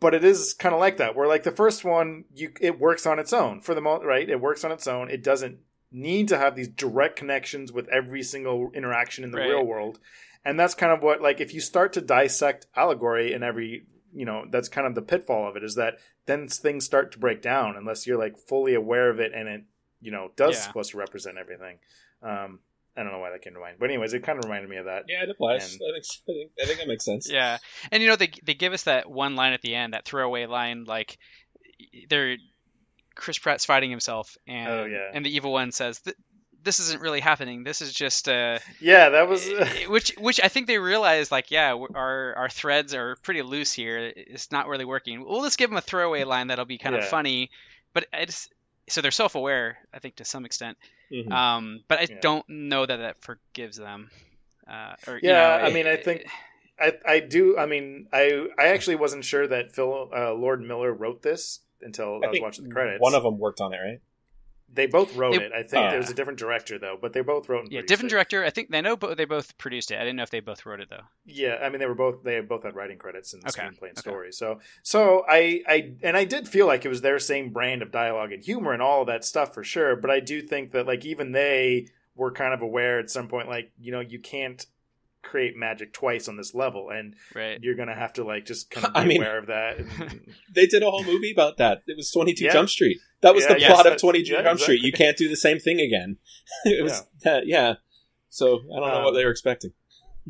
[0.00, 3.06] but it is kind of like that, where like the first one, you it works
[3.06, 4.28] on its own for the most, right?
[4.28, 5.10] It works on its own.
[5.10, 5.58] It doesn't
[5.92, 9.48] need to have these direct connections with every single interaction in the Right.
[9.48, 9.98] real world,
[10.44, 14.24] and that's kind of what like if you start to dissect allegory in every, you
[14.24, 17.40] know, that's kind of the pitfall of it is that then things start to break
[17.40, 19.64] down unless you're like fully aware of it and it,
[20.00, 20.60] you know, does Yeah.
[20.62, 21.78] supposed to represent everything.
[22.22, 22.58] Um,
[22.96, 24.76] I don't know why that came to mind, but anyways, it kind of reminded me
[24.78, 25.04] of that.
[25.08, 25.72] Yeah, it applies.
[25.74, 27.30] And- I, think, I, think, I think that makes sense.
[27.30, 27.58] Yeah,
[27.92, 30.46] and you know they they give us that one line at the end, that throwaway
[30.46, 31.18] line, like
[32.08, 32.36] they're
[33.14, 35.10] Chris Pratt's fighting himself, and Oh, yeah.
[35.12, 36.00] and the evil one says,
[36.62, 37.64] "This isn't really happening.
[37.64, 39.46] This is just uh, Yeah, that was.
[39.88, 44.12] which which I think they realize, like, yeah, our our threads are pretty loose here.
[44.14, 45.24] It's not really working.
[45.24, 47.50] We'll just give them a throwaway line that'll be kind of funny,
[47.94, 48.48] but it's
[48.88, 50.76] so they're self aware, I think, to some extent.
[51.10, 51.30] Mhm.
[51.32, 52.06] Um, but I.
[52.10, 52.18] Yeah.
[52.20, 54.10] don't know that that forgives them.
[54.68, 56.26] Uh, or, you Yeah, know, I mean, I it- think-
[56.78, 57.56] I, I do.
[57.56, 62.20] I mean, I I actually wasn't sure that Phil uh, Lord Miller wrote this until
[62.22, 63.00] I, I was watching the credits.
[63.00, 64.00] one of them worked on it, right?
[64.72, 65.52] They both wrote They- it.
[65.52, 65.90] I think Oh.
[65.90, 67.64] there was a different director though, but they both wrote.
[67.64, 68.14] And Yeah, different it.
[68.16, 68.44] director.
[68.44, 69.96] I think they know, but they both produced it.
[69.96, 71.04] I didn't know if they both wrote it though.
[71.24, 73.88] Yeah, I mean they were both they both had writing credits in the Okay, screenplay
[73.88, 74.10] and okay.
[74.10, 74.32] story.
[74.32, 77.90] So so I I and I did feel like it was their same brand of
[77.90, 79.96] dialogue and humor and all of that stuff for sure.
[79.96, 83.48] But I do think that like even they were kind of aware at some point,
[83.48, 84.64] like you know you can't
[85.22, 87.58] create magic twice on this level, and Right.
[87.60, 89.78] you're gonna have to like just kind of be I mean- aware of that.
[89.78, 91.82] And, They did a whole movie about that.
[91.88, 92.52] It was 22 Yeah.
[92.52, 92.98] Jump Street.
[93.22, 94.82] That was Yeah, the yes, plot of that- 22 yeah, Jump Street.
[94.82, 96.18] You can't do the same thing again.
[96.64, 97.74] it was that, yeah.
[98.28, 99.72] So I don't know Um, what they were expecting.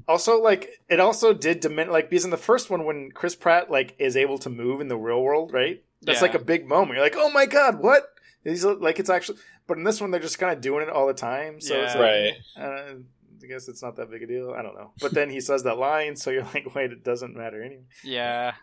[0.07, 3.71] also, like it also did diminish like because in the first one when Chris Pratt
[3.71, 5.83] like is able to move in the real world, right?
[6.03, 6.23] That's Yeah.
[6.23, 6.93] like a big moment.
[6.97, 8.05] You're like, oh my god, what?
[8.45, 11.07] He's like it's actually, but in this one they're just kind of doing it all
[11.09, 11.61] the time.
[11.61, 12.35] So it's like, Right.
[12.57, 12.95] uh,
[13.43, 14.55] I guess it's not that big a deal.
[14.57, 14.93] I don't know.
[15.01, 17.83] But then he says that line, so you're like, wait, it doesn't matter anyway.
[18.05, 18.55] Yeah.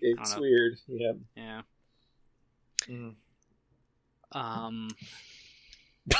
[0.00, 0.74] It's weird.
[0.86, 1.12] Yeah.
[1.36, 1.60] Yeah.
[2.88, 3.14] Mm.
[4.32, 4.90] Um.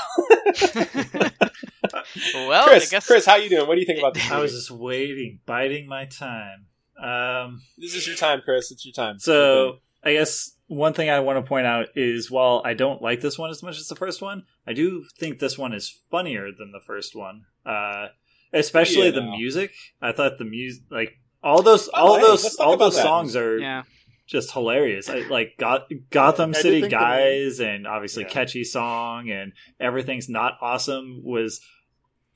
[2.34, 3.66] well, Chris, I guess Chris, how you doing?
[3.66, 6.66] What do you think about this I was just waiting, biding my time.
[7.02, 8.70] Um, This is your time, Chris.
[8.70, 9.18] It's your time.
[9.18, 13.20] so I guess one thing I want to point out is while I don't like
[13.20, 16.48] this one as much as the first one, I do think this one is funnier
[16.56, 17.44] than the first one.
[17.64, 18.08] Uh,
[18.52, 19.30] especially Yeah, the no.
[19.36, 19.72] music.
[20.02, 22.96] I thought the music, like all those, Oh, all hey, those, let's all about those
[22.96, 23.02] that.
[23.02, 23.82] songs are yeah.
[24.28, 25.08] Just hilarious.
[25.10, 28.28] I, like Got, Gotham I City Guys and obviously Yeah.
[28.28, 31.60] catchy song and everything's not awesome was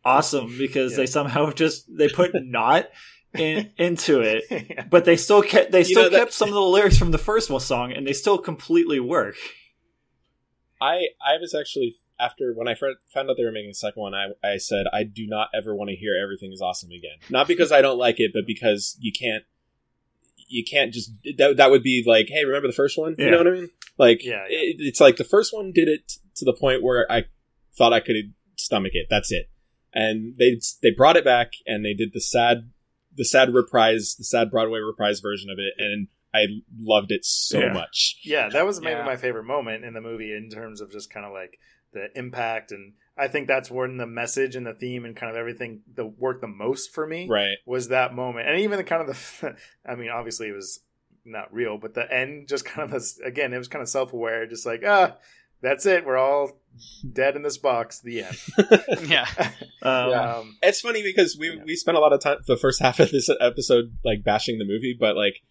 [0.05, 0.96] awesome because Yeah.
[0.96, 2.87] they somehow just they put not
[3.35, 4.85] in, into it, Yeah.
[4.90, 7.12] but they still kept they You still know that- kept some of the lyrics from
[7.12, 9.37] the first one song and they still completely work.
[10.81, 14.14] I I was actually after when I found out they were making a second one,
[14.14, 17.18] I I said I do not ever want to hear everything is awesome again.
[17.31, 19.44] Not because I don't like it, but because you can't
[20.52, 23.14] you can't just that that would be like, hey, remember the first one?
[23.18, 23.30] You Yeah.
[23.32, 23.70] know what I mean?
[23.98, 24.58] Like, Yeah, yeah.
[24.58, 27.24] It, it's like the first one did it to the point where I
[27.76, 28.16] thought I could
[28.56, 29.06] stomach it.
[29.10, 29.48] That's it.
[29.92, 32.70] And they they brought it back and they did the sad
[33.14, 36.46] the sad reprise, the sad Broadway reprise version of it, and I
[36.78, 37.72] loved it so Yeah.
[37.72, 38.18] much.
[38.24, 39.04] Yeah, that was maybe Yeah.
[39.04, 41.58] my favorite moment in the movie in terms of just kind of like
[41.92, 45.37] the impact, and I think that's when the message and the theme and kind of
[45.37, 47.29] everything the worked the most for me.
[47.29, 47.59] Right.
[47.66, 49.57] was that moment, and even the kind of the,
[49.90, 50.81] I mean, obviously it was
[51.25, 54.12] not real, but the end just kind of this again, it was kind of self
[54.12, 55.16] aware, just like ah,
[55.61, 56.59] that's it, we're all
[57.12, 58.01] dead in this box.
[58.01, 58.38] The end.
[59.09, 59.27] Yeah.
[59.83, 61.62] Um, Um, It's funny because we Yeah.
[61.64, 64.64] we spent a lot of time the first half of this episode like bashing the
[64.64, 65.42] movie, but like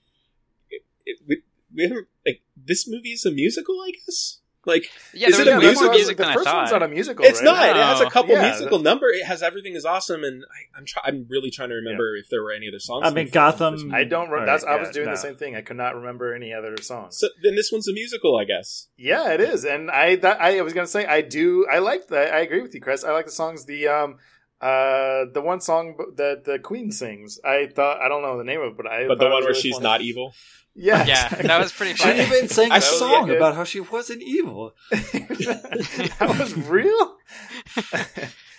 [0.70, 1.42] it, it, we
[1.76, 4.40] we haven't like this movie is a musical, I guess.
[4.66, 5.90] Like, Yeah, Is it a musical?
[5.90, 6.72] music the first one's thought.
[6.72, 7.26] not a musical.
[7.26, 7.46] it's right?
[7.46, 7.70] not.
[7.72, 9.08] It has a couple Yeah, musical number.
[9.10, 12.28] It has everything is awesome, and I, I'm try- I'm really trying to remember if
[12.30, 13.02] there were any other songs.
[13.06, 14.30] I mean, Gotham- I don't.
[14.30, 15.12] Re- Right, that's I was yeah, doing no.
[15.14, 15.56] the same thing.
[15.56, 17.18] I could not remember any other songs.
[17.18, 18.88] So then this one's a musical, I guess.
[18.98, 21.66] Yeah, it is, and I that I was gonna say I do.
[21.72, 22.32] I like that.
[22.32, 23.04] I agree with you, Chris.
[23.04, 23.66] I like the songs.
[23.66, 24.18] The um,
[24.62, 27.40] uh, the one song that the Queen sings.
[27.44, 29.08] I thought I don't know the name of it, but I.
[29.08, 29.84] But the one where really she's funny.
[29.84, 30.34] not evil.
[30.74, 32.22] Yeah, Yeah, that was pretty She funny.
[32.22, 33.38] even sang a was song good.
[33.38, 34.74] about how she wasn't evil.
[34.92, 37.18] that was real.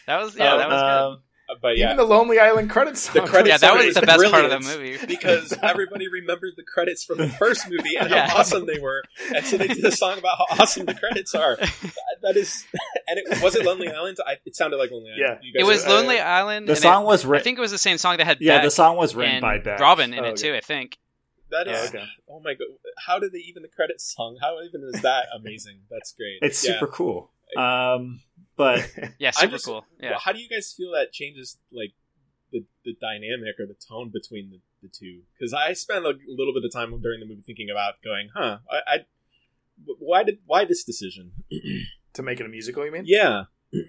[0.06, 0.82] That was yeah, that was
[1.14, 3.06] Um, Uh, But yeah, Even the Lonely Island credits.
[3.06, 3.22] The song.
[3.24, 3.30] good.
[3.30, 4.98] credits Yeah, that was the best part of the movie.
[5.06, 8.26] because everybody remembered the credits from the first movie and Yeah.
[8.28, 9.02] how awesome they were,
[9.34, 11.54] and so they did a song about how awesome the credits are.
[11.56, 11.70] That,
[12.22, 12.64] that is,
[13.06, 14.16] and it was it Lonely Island.
[14.26, 15.38] I, it sounded like Lonely Island.
[15.44, 15.48] Yeah.
[15.60, 16.68] You It was are- Lonely Island.
[16.68, 18.56] the song it- was Written, I think it was the same song that had Yeah,
[18.56, 19.78] Beck the song was written by Beck.
[19.78, 20.42] Robyn in Oh, it okay.
[20.50, 20.54] too.
[20.56, 20.98] I think.
[21.52, 21.84] That Yeah.
[21.88, 22.04] Okay.
[22.28, 22.66] oh my god!
[23.06, 24.38] How did they even the credits song?
[24.40, 25.82] How even is that amazing?
[25.90, 26.38] That's great.
[26.42, 26.74] It's Yeah.
[26.80, 27.30] super cool.
[27.56, 28.22] Um,
[28.56, 29.86] but Yeah, I'm super just- cool.
[30.00, 30.18] Yeah.
[30.18, 31.92] How do you guys feel that changes like
[32.50, 35.20] the, the dynamic or the tone between the, the two?
[35.38, 38.58] Because I spent a little bit of time during the movie thinking about going, huh?
[38.70, 38.98] I, I
[39.98, 41.32] why did why this decision?
[42.14, 42.84] to make it a musical.
[42.84, 43.04] You mean?
[43.06, 43.44] yeah,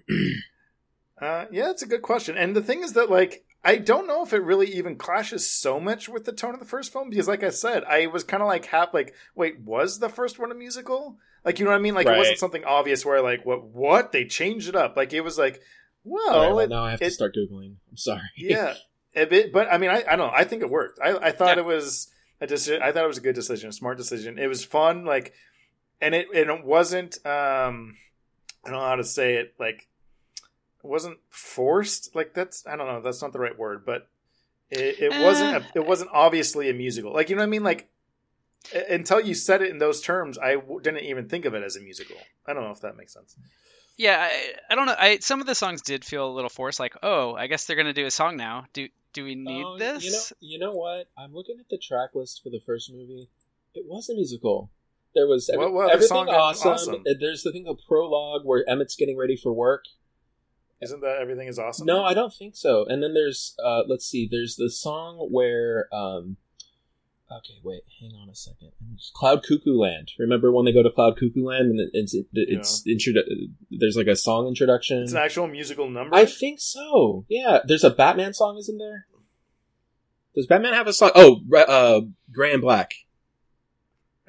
[1.21, 2.35] Uh, yeah, it's a good question.
[2.35, 5.79] And the thing is that, like, I don't know if it really even clashes so
[5.79, 8.43] much with the tone of the first film because, like I said, I was kind
[8.43, 11.17] of like half like, wait, was the first one a musical?
[11.45, 11.95] Like, you know what I mean?
[11.95, 14.95] Like, it wasn't something obvious where, like, what, what they changed it up.
[14.97, 15.61] Like, it was like,
[16.03, 17.75] well, right, well it- now I have to start googling.
[17.89, 18.21] I'm sorry.
[18.37, 18.73] yeah,
[19.15, 19.53] a bit.
[19.53, 20.31] But I mean, I, I don't know.
[20.33, 20.99] I think it worked.
[21.01, 21.63] I, I thought Yeah.
[21.63, 22.09] it was
[22.41, 22.81] a decision.
[22.81, 24.37] I thought it was a good decision, a smart decision.
[24.39, 25.33] It was fun, like,
[26.01, 27.15] and it and it wasn't.
[27.25, 27.95] um
[28.65, 29.53] I don't know how to say it.
[29.59, 29.87] Like, it
[30.83, 32.15] wasn't forced.
[32.15, 33.01] Like that's I don't know.
[33.01, 34.07] That's not the right word, but
[34.69, 35.57] it, it wasn't.
[35.57, 37.13] A, it wasn't obviously a musical.
[37.13, 37.63] Like you know what I mean?
[37.63, 37.89] Like
[38.75, 41.63] uh, until you said it in those terms, I w- didn't even think of it
[41.63, 42.15] as a musical.
[42.47, 43.35] I don't know if that makes sense.
[43.97, 44.95] Yeah, I, I don't know.
[44.97, 46.79] I some of the songs did feel a little forced.
[46.79, 48.65] Like, oh, I guess they're gonna do a song now.
[48.73, 50.03] Do do we need Oh, this?
[50.03, 51.07] You know, you know what?
[51.17, 53.29] I'm looking at the track list for the first movie.
[53.75, 54.71] It was a musical.
[55.13, 56.71] There was every, What- what other everything song awesome.
[56.71, 56.95] awesome?
[57.07, 59.83] Uh, There's the thing of prologue where Emmet's getting ready for work.
[60.83, 61.85] Isn't that everything is awesome?
[61.85, 62.85] No, I don't think so.
[62.85, 66.37] And then there's uh let's see, there's the song where um
[67.31, 68.71] Okay, wait, hang on a second.
[69.15, 70.11] Cloud Cuckoo Land.
[70.19, 74.07] Remember when they go to Cloud Cuckoo Land and it's it, it's introdu- there's like
[74.07, 75.01] a song introduction.
[75.01, 76.15] It's an actual musical number.
[76.15, 77.25] I think so.
[77.29, 79.07] Yeah, there's a Batman song, isn't there?
[80.35, 81.11] Does Batman have a song?
[81.15, 82.91] Oh, uh, Gray and Black.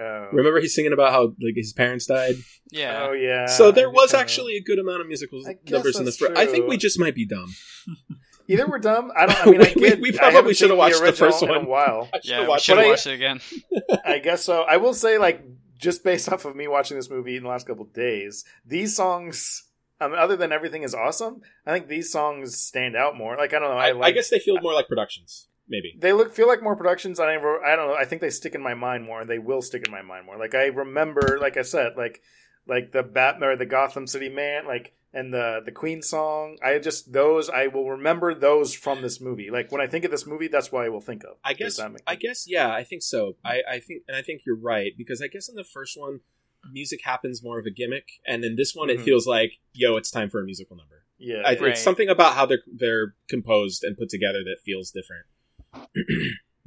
[0.01, 0.29] Oh.
[0.33, 2.35] Remember he's singing about how like his parents died.
[2.73, 3.07] yeah.
[3.09, 3.47] Oh yeah.
[3.47, 4.23] so there was think know.
[4.23, 6.37] actually a good amount of musical numbers in the that's first.
[6.37, 7.55] I think we just might be dumb.
[8.49, 9.11] Either we're dumb.
[9.17, 9.39] I don't.
[9.41, 11.63] I mean, I We- we- get, we probably should've watched the original first in one.
[11.65, 12.09] a while.
[12.15, 13.41] I should've Yeah, we should I- watch it again.
[14.05, 14.63] I guess so.
[14.63, 15.43] I will say, like,
[15.79, 18.95] just based off of me watching this movie in the last couple of days, these
[18.97, 19.63] songs,
[20.01, 23.37] I mean, other than everything is awesome, I think these songs stand out more.
[23.39, 23.79] Like, I don't know.
[23.79, 25.95] I, I, like, I guess they feel more like productions, maybe.
[25.99, 27.19] they look feel like more productions.
[27.21, 27.65] I never.
[27.65, 27.95] I don't know.
[27.95, 30.27] I think they stick in my mind more, and they will stick in my mind
[30.27, 30.37] more.
[30.39, 32.21] Like I remember, like I said, like
[32.67, 36.57] like the Batman or the Gotham City Man, like and the the Queen song.
[36.65, 39.51] I just those I will remember those from this movie.
[39.51, 41.37] Like when I think of this movie, that's what I will think of.
[41.45, 41.79] I guess.
[42.07, 42.47] I guess.
[42.49, 43.37] Yeah, I think so.
[43.45, 46.21] I, I think, and I think you're right because I guess in the first one,
[46.73, 48.95] music happens more of a gimmick, and in this one, Mhm.
[48.95, 51.05] it feels like, yo, it's time for a musical number.
[51.19, 51.43] yeah.
[51.45, 51.63] I, Right.
[51.73, 55.27] It's something about how they're they're composed and put together that feels different.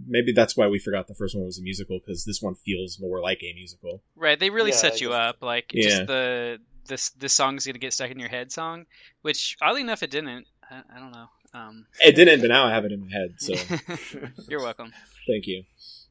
[0.05, 2.99] Maybe that's why we forgot the first one was a musical because this one feels
[2.99, 4.03] more like a musical.
[4.15, 5.41] Right, they really Yeah, set I you guess- up.
[5.41, 5.83] Like Yeah.
[5.89, 8.85] just the this this song's gonna get stuck in your head song,
[9.23, 10.45] which oddly enough it didn't.
[10.69, 11.27] I, I don't know.
[11.53, 13.35] Um, It didn't, but now I have it in my head.
[13.39, 13.55] So
[14.49, 14.93] you're welcome.
[15.27, 15.63] thank you.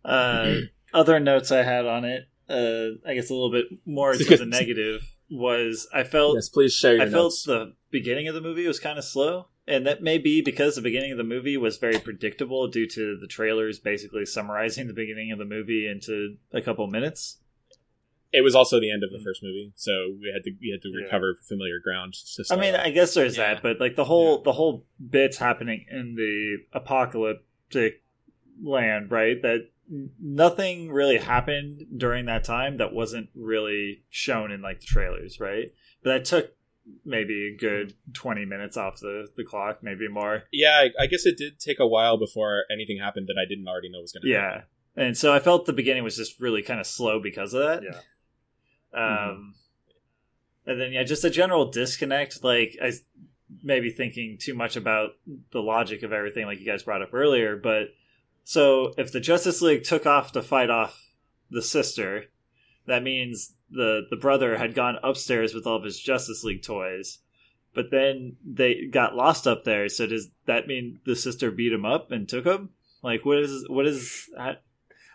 [0.04, 0.54] Uh,
[0.94, 4.46] other notes I had on it, uh, I guess a little bit more to the
[4.60, 8.66] negative, was I felt Yes, please share your I felt the beginning of the movie
[8.66, 11.78] was kind of slow, and that may be because the beginning of the movie was
[11.78, 16.60] very predictable due to the trailers basically summarizing the beginning of the movie into a
[16.60, 17.38] couple minutes.
[18.32, 19.24] It was also the end of the mm.
[19.24, 21.04] first movie, so we had to we had to Yeah.
[21.04, 22.14] recover familiar ground.
[22.14, 22.84] To I mean, off.
[22.84, 23.54] I guess there's Yeah.
[23.54, 28.02] that, but like the whole the whole bits happening in the apocalyptic
[28.62, 29.40] land, right?
[29.42, 29.70] That
[30.20, 35.70] nothing really happened during that time that wasn't really shown in like the trailers, right?
[36.02, 36.55] But that took
[37.04, 40.44] maybe a good 20 minutes off the, the clock, maybe more.
[40.52, 43.66] yeah, I, I guess it did take a while before anything happened that I didn't
[43.68, 44.42] already know was going to Yeah.
[44.48, 44.62] happen.
[44.98, 47.82] And so I felt the beginning was just really kind of slow because of that.
[47.82, 48.00] Yeah.
[48.94, 49.54] Um,
[50.64, 52.42] and then yeah, just a general disconnect.
[52.42, 53.00] Like I s-
[53.62, 55.10] maybe thinking too much about
[55.52, 57.56] the logic of everything, like you guys brought up earlier.
[57.56, 57.88] But
[58.44, 61.10] so if the Justice League took off to fight off
[61.50, 62.26] the sister,
[62.86, 67.18] that means the the brother had gone upstairs with all of his Justice League toys,
[67.74, 69.88] but then they got lost up there.
[69.88, 72.70] So does that mean the sister beat him up and took him?
[73.02, 74.62] Like what is what is that?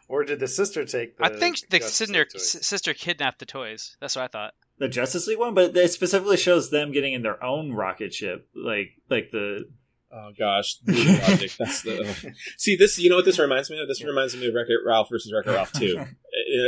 [0.08, 2.56] Or did the sister take the I think the sister, League toys?
[2.56, 3.96] s- sister kidnapped the toys.
[4.02, 4.54] That's what I thought.
[4.78, 5.54] the Justice League one?
[5.54, 9.70] But it specifically shows them getting in their own rocket ship, like like the
[10.13, 11.52] Oh gosh, logic.
[11.58, 12.06] That's the.
[12.26, 12.34] ugh.
[12.58, 13.00] See this.
[13.00, 13.88] You know what this reminds me of?
[13.88, 15.97] This reminds me of Wreck-It Ralph versus Wreck-It Ralph Two.
[16.00, 16.06] Uh,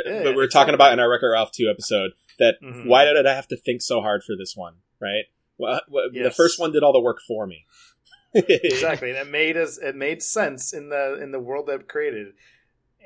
[0.05, 2.85] Yeah, but we're talking about in our Wreck-It Ralph Two episode that Mhm.
[2.85, 4.75] why did I have to think so hard for this one?
[5.01, 5.25] Right.
[5.57, 7.65] Well, well, The first one did all the work for me.
[8.33, 11.87] exactly and it made us it made sense in the in the world that it
[11.87, 12.33] created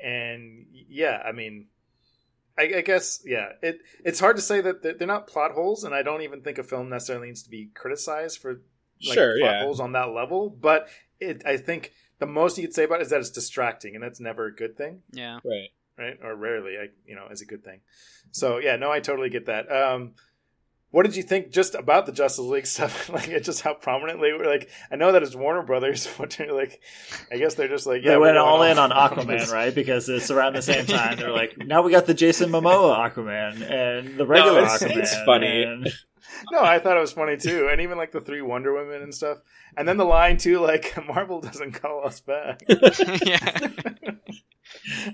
[0.02, 1.66] and yeah i mean
[2.58, 5.94] I, I guess yeah it it's hard to say that they're not plot holes and
[5.94, 8.62] i don't even think a film necessarily needs to be criticized for
[9.06, 9.62] like, Sure, plot yeah.
[9.64, 10.88] holes on that level but
[11.20, 14.02] it i think the most you could say about it is that it's distracting and
[14.02, 15.38] that's never a good thing Yeah.
[15.44, 15.68] Right.
[15.98, 17.80] right or rarely I, you know is a good thing
[18.32, 20.12] so yeah no i totally get that um
[20.90, 23.10] what did you think just about the Justice League stuff?
[23.10, 24.70] like, it's just how prominently we're like.
[24.90, 26.80] I know that it's Warner Brothers, but like,
[27.30, 28.88] I guess they're just like, yeah, they we're went all in on.
[28.92, 29.74] Aquaman, right?
[29.74, 31.18] Because it's around the same time.
[31.18, 34.96] They're like, now we got the Jason Momoa Aquaman and the regular it's- Aquaman.
[34.96, 35.62] it's funny.
[35.64, 35.88] and-
[36.52, 39.14] No, I thought it was funny too, and even like the three Wonder Women and
[39.14, 39.38] stuff,
[39.76, 42.62] and then the line too, like Marvel doesn't call us back.
[42.68, 43.58] yeah.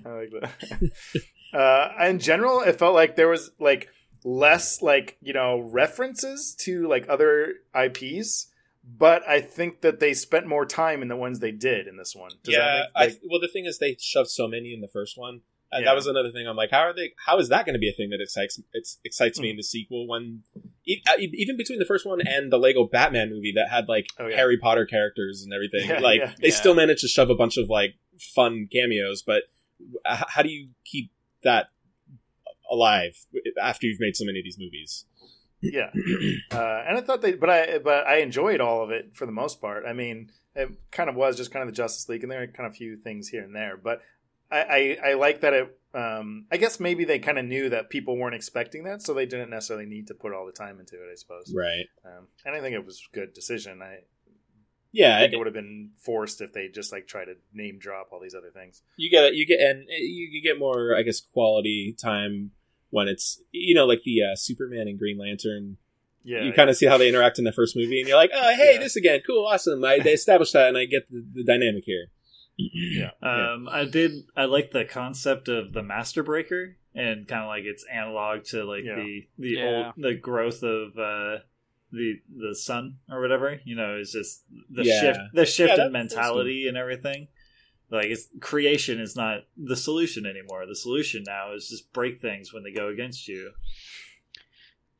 [0.05, 0.91] I like that.
[1.53, 3.89] Uh, in general, it felt like there was like
[4.25, 8.49] less like you know references to like other IPs,
[8.85, 12.15] but I think that they spent more time in the ones they did in this
[12.15, 12.33] one.
[12.43, 12.61] Does yeah.
[12.61, 15.43] that make, I, well, the thing is, they shoved so many in the first one.
[15.75, 15.91] And Yeah.
[15.91, 16.47] that was another thing.
[16.47, 17.13] I'm like, how are they?
[17.27, 19.43] How is that going to be a thing that excites it's, excites Hmm.
[19.43, 20.07] me in the sequel?
[20.09, 24.07] When uh, even between the first one and the Lego Batman movie that had like
[24.19, 24.37] Oh, yeah.
[24.37, 27.69] Harry Potter characters and everything, Yeah, like they still managed to shove a bunch of
[27.69, 27.95] like
[28.35, 29.23] fun cameos.
[29.23, 29.43] But
[30.05, 31.11] how do you keep
[31.43, 31.67] that
[32.71, 33.17] alive
[33.61, 35.05] after you've made so many of these movies?
[35.63, 35.91] yeah,
[36.53, 39.33] uh, and I thought they, but I, but I enjoyed all of it for the
[39.33, 39.85] most part.
[39.87, 42.47] I mean, it kind of was just kind of the Justice League, and there are
[42.47, 44.03] kind of a few things here and there, but
[44.55, 45.79] I, I, I like that it.
[45.95, 49.27] Um, I guess maybe they kind of knew that people weren't expecting that, so they
[49.27, 51.09] didn't necessarily need to put all the time into it.
[51.13, 51.87] I suppose, Right.
[52.05, 53.81] um, and I think it was a good decision.
[53.81, 53.99] I,
[54.93, 55.17] Yeah.
[55.17, 58.09] I think it would have been forced if they just like try to name drop
[58.13, 58.83] all these other things.
[58.97, 59.35] you get it.
[59.35, 62.51] you get and you, you get more i guess quality time
[62.91, 65.77] when it's you know like the uh, superman and green lantern
[66.25, 68.31] Yeah, you kind of see how they interact in the first movie and you're like
[68.35, 68.81] oh hey Yeah.
[68.81, 72.07] this again cool awesome I, they established that and i get the, the dynamic here
[72.57, 74.13] yeah, Um, I did.
[74.37, 78.65] I like the concept of the Master Breaker and kind of like it's analog to
[78.65, 78.97] like Yeah.
[78.97, 79.65] the the Yeah.
[79.65, 81.39] old the growth of uh,
[81.91, 83.61] the the sun or whatever.
[83.65, 85.01] You know, it's just the Yeah.
[85.01, 87.29] shift the shift Yeah, in mentality and everything.
[87.91, 90.67] Like it's creation is not the solution anymore.
[90.67, 93.53] The solution now is just break things when they go against you.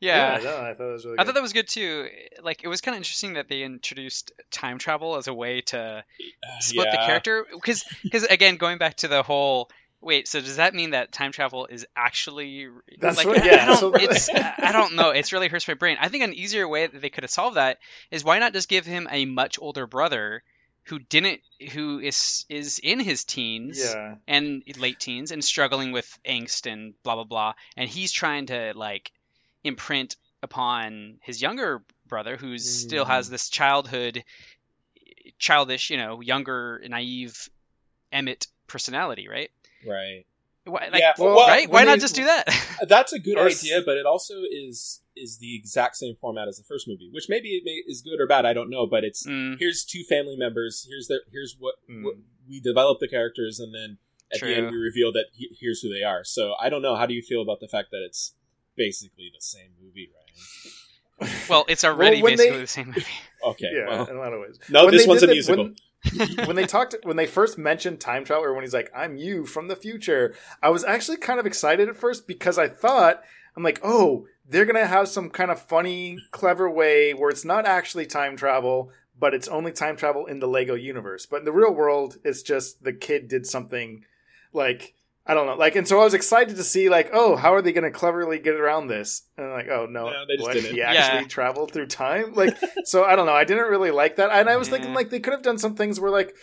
[0.05, 0.41] Yeah.
[0.43, 1.17] no, I thought that was really.
[1.19, 1.27] I good.
[1.27, 2.09] thought that was good too.
[2.43, 5.79] Like it was kind of interesting that they introduced time travel as a way to
[5.81, 10.57] uh, split the character because because again going back to the whole wait so does
[10.57, 12.69] that mean that time travel is actually
[13.01, 15.67] That's like what- I- yeah, I don't so- it's I don't know it's really hurts
[15.67, 15.97] my brain.
[16.01, 17.79] I think an easier way that they could have solved that
[18.11, 20.43] is why not just give him a much older brother
[20.89, 21.41] who didn't
[21.73, 26.93] who is is in his teens yeah, and late teens and struggling with angst and
[27.03, 29.11] blah blah blah and he's trying to like
[29.65, 34.23] imprint upon his younger brother who still has this childhood
[35.39, 37.49] childish you know younger naive
[38.13, 39.51] emmet personality right?
[39.87, 40.25] Right.
[40.67, 41.69] Why, like, Yeah, well, right?
[41.69, 42.47] Why when not just do that?
[42.89, 46.65] That's a good idea but it also is is the exact same format as the
[46.65, 49.27] first movie which maybe it may, is good or bad i don't know but it's
[49.27, 52.03] Mm, here's two family members here's their here's what, Mm.
[52.05, 52.15] what
[52.49, 53.99] we develop the characters and then
[54.33, 56.25] at the end we reveal that he, here's who they are.
[56.25, 58.35] So i don't know how do you feel about the fact that it's
[58.77, 60.09] basically the same movie
[61.21, 63.05] ryan well it's already when basically they- the same movie.
[63.45, 64.59] Okay yeah, well in a lot of ways.
[64.71, 65.65] no When this one's a the- musical.
[65.65, 65.77] when-
[66.47, 69.47] when they talked when they first mentioned time travel or when he's like i'm you
[69.47, 70.35] from the future.
[70.63, 73.23] I was actually kind of excited at first because i thought
[73.57, 77.67] i'm like oh they're gonna have some kind of funny clever way where it's not
[77.67, 81.25] actually time travel but it's only time travel in the lego universe.
[81.25, 84.05] But in the real world it's just the kid did something
[84.53, 84.95] like
[85.27, 87.63] i don't know like and so i was excited to see like oh how are
[87.63, 90.53] they gonna cleverly get around this and I'm like oh no, No, they just what?
[90.55, 90.75] didn't.
[90.75, 91.29] he actually Yeah.
[91.29, 93.33] traveled through time like so I don't know.
[93.33, 95.75] I didn't really like that, and I was thinking like they could have done some
[95.77, 96.35] things where like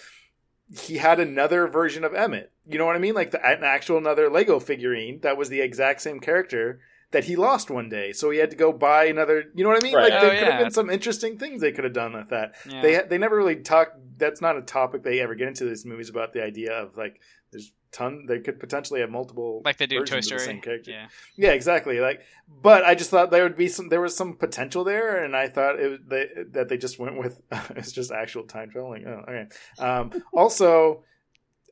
[0.80, 2.52] he had another version of Emmet.
[2.66, 3.14] You know what I mean?
[3.14, 6.80] Like the, an actual another Lego figurine that was the exact same character
[7.12, 9.44] that he lost one day, so he had to go buy another.
[9.54, 9.96] You know what I mean?
[9.96, 10.12] Right.
[10.12, 12.56] Like Oh, there could have been some interesting things they could have done with that.
[12.70, 12.82] yeah.
[12.82, 13.94] They they never really talk.
[14.18, 17.20] That's not a topic they ever get into these movies about the idea of like
[17.52, 18.26] There's ton.
[18.28, 20.54] They could potentially have multiple Like they do Toy versions of the Story.
[20.56, 20.92] same character.
[20.92, 21.08] Yeah.
[21.36, 22.00] Yeah, exactly.
[22.00, 22.22] Like,
[22.62, 23.90] but I just thought there would be some.
[23.90, 27.42] There was some potential there, and I thought it they, that they just went with
[27.72, 29.06] it's just actual time traveling.
[29.08, 29.48] Oh, okay.
[29.80, 31.04] Um, also,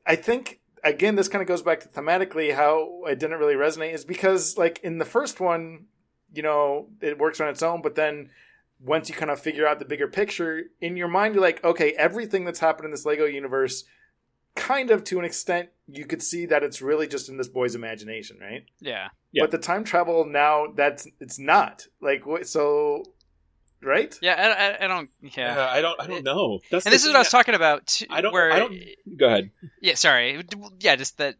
[0.06, 3.92] I think again this kind of goes back to thematically how it didn't really resonate
[3.92, 5.86] is because like in the first one,
[6.32, 8.30] you know, it works on its own, but then
[8.82, 11.92] once you kind of figure out the bigger picture in your mind, you're like, okay,
[11.92, 13.84] everything that's happened in this Lego universe.
[14.56, 17.74] Kind of to an extent, you could see that it's really just in this boy's
[17.74, 18.64] imagination, right?
[18.80, 19.08] Yeah.
[19.32, 19.44] Yeah.
[19.44, 23.04] But the time travel now that's it's not like what so
[23.82, 24.34] right Yeah.
[24.34, 25.10] I, I, I don't.
[25.36, 25.56] Yeah.
[25.58, 26.00] Uh, I don't.
[26.00, 26.60] I don't know.
[26.70, 27.86] That's and this is thing what I was that- talking about.
[27.86, 28.32] Too, I don't.
[28.32, 28.74] Where, I don't.
[29.16, 29.50] Go ahead.
[29.80, 30.42] Yeah, sorry.
[30.80, 31.36] Yeah, just that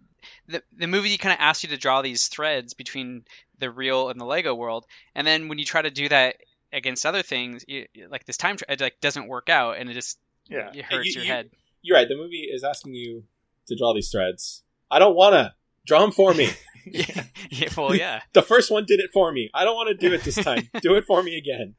[0.48, 3.24] the the movie kind of asks you to draw these threads between
[3.58, 6.36] the real and the Lego world, and then when you try to do that
[6.72, 9.94] against other things, you, like this time, tra- it like doesn't work out, and it
[9.94, 11.50] just yeah it hurts You- your you- head.
[11.82, 12.08] You're right.
[12.08, 13.24] The movie is asking you
[13.66, 14.62] to draw these threads.
[14.90, 15.54] I don't wanna
[15.86, 16.48] draw them for me.
[16.86, 18.20] yeah, yeah, well, yeah.
[18.32, 19.50] the first one did it for me.
[19.54, 20.68] I don't want to do it this time.
[20.82, 21.74] do it for me again.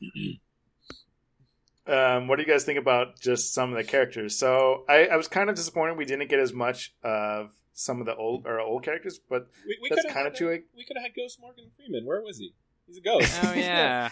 [1.86, 5.16] um what do you guys think about just some of the characters so i i
[5.16, 8.60] was kind of disappointed we didn't get as much of some of the old or
[8.60, 11.04] old characters but We, we That's could have kinda had, true, like- We could have
[11.04, 12.04] had Ghost Morgan Freeman.
[12.04, 12.52] Where was he?
[12.86, 13.38] He's a ghost.
[13.42, 14.10] Oh yeah,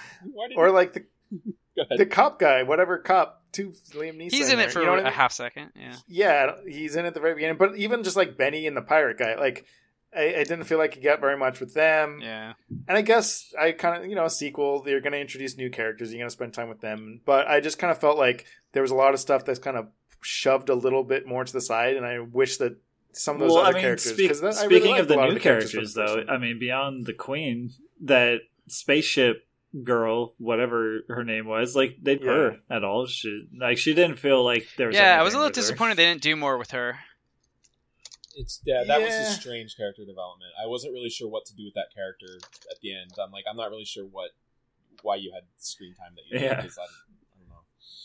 [0.56, 1.06] or like the Go
[1.44, 1.54] ahead.
[1.96, 4.92] The cop guy whatever cop two liam neeson he's in there, it for you know
[4.92, 5.12] what I a mean?
[5.14, 5.70] half second.
[5.76, 8.76] Yeah, yeah he's in it at the very beginning but even just like benny and
[8.76, 9.64] the pirate guy like
[10.16, 12.54] I, I didn't feel like you got very much with them yeah,
[12.88, 15.68] and I guess I kind of, you know, a sequel, they're going to introduce new
[15.68, 16.10] characters.
[16.10, 17.20] You're going to spend time with them.
[17.26, 19.76] But I just kind of felt like there was a lot of stuff that's kind
[19.76, 19.88] of
[20.22, 21.96] shoved a little bit more to the side.
[21.96, 22.78] And I wish that
[23.12, 24.12] some of those well, I other mean, characters.
[24.14, 26.32] speak- 'cause that- I really speaking of the new characters from characters, the first though.
[26.32, 27.70] I mean, beyond the Queen,
[28.02, 29.45] that spaceship
[29.82, 32.26] girl, whatever her name was, like they Yeah.
[32.26, 33.06] her at all.
[33.06, 34.96] She like she didn't feel like there was.
[34.96, 35.18] yeah.
[35.18, 35.62] I was a little with her.
[35.62, 36.98] disappointed they didn't do more with her.
[38.38, 40.52] It's yeah, that was a strange character development.
[40.62, 42.26] I wasn't really sure what to do with that character
[42.70, 43.12] at the end.
[43.22, 44.30] I'm like, I'm not really sure what
[45.02, 46.56] why you had screen time that you did Yeah.
[46.60, 47.54] because I, I don't know.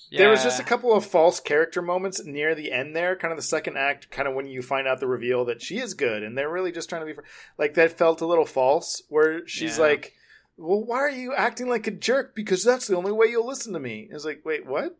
[0.09, 0.19] Yeah.
[0.19, 3.37] There was just a couple of false character moments near the end there, kind of
[3.37, 6.23] the second act, kind of when you find out the reveal that she is good,
[6.23, 7.19] and they're really just trying to be
[7.57, 9.01] like that felt a little false.
[9.09, 9.83] Where she's Yeah.
[9.83, 10.13] like,
[10.57, 12.35] "Well, why are you acting like a jerk?
[12.35, 14.97] Because that's the only way you'll listen to me." It's like, wait, what?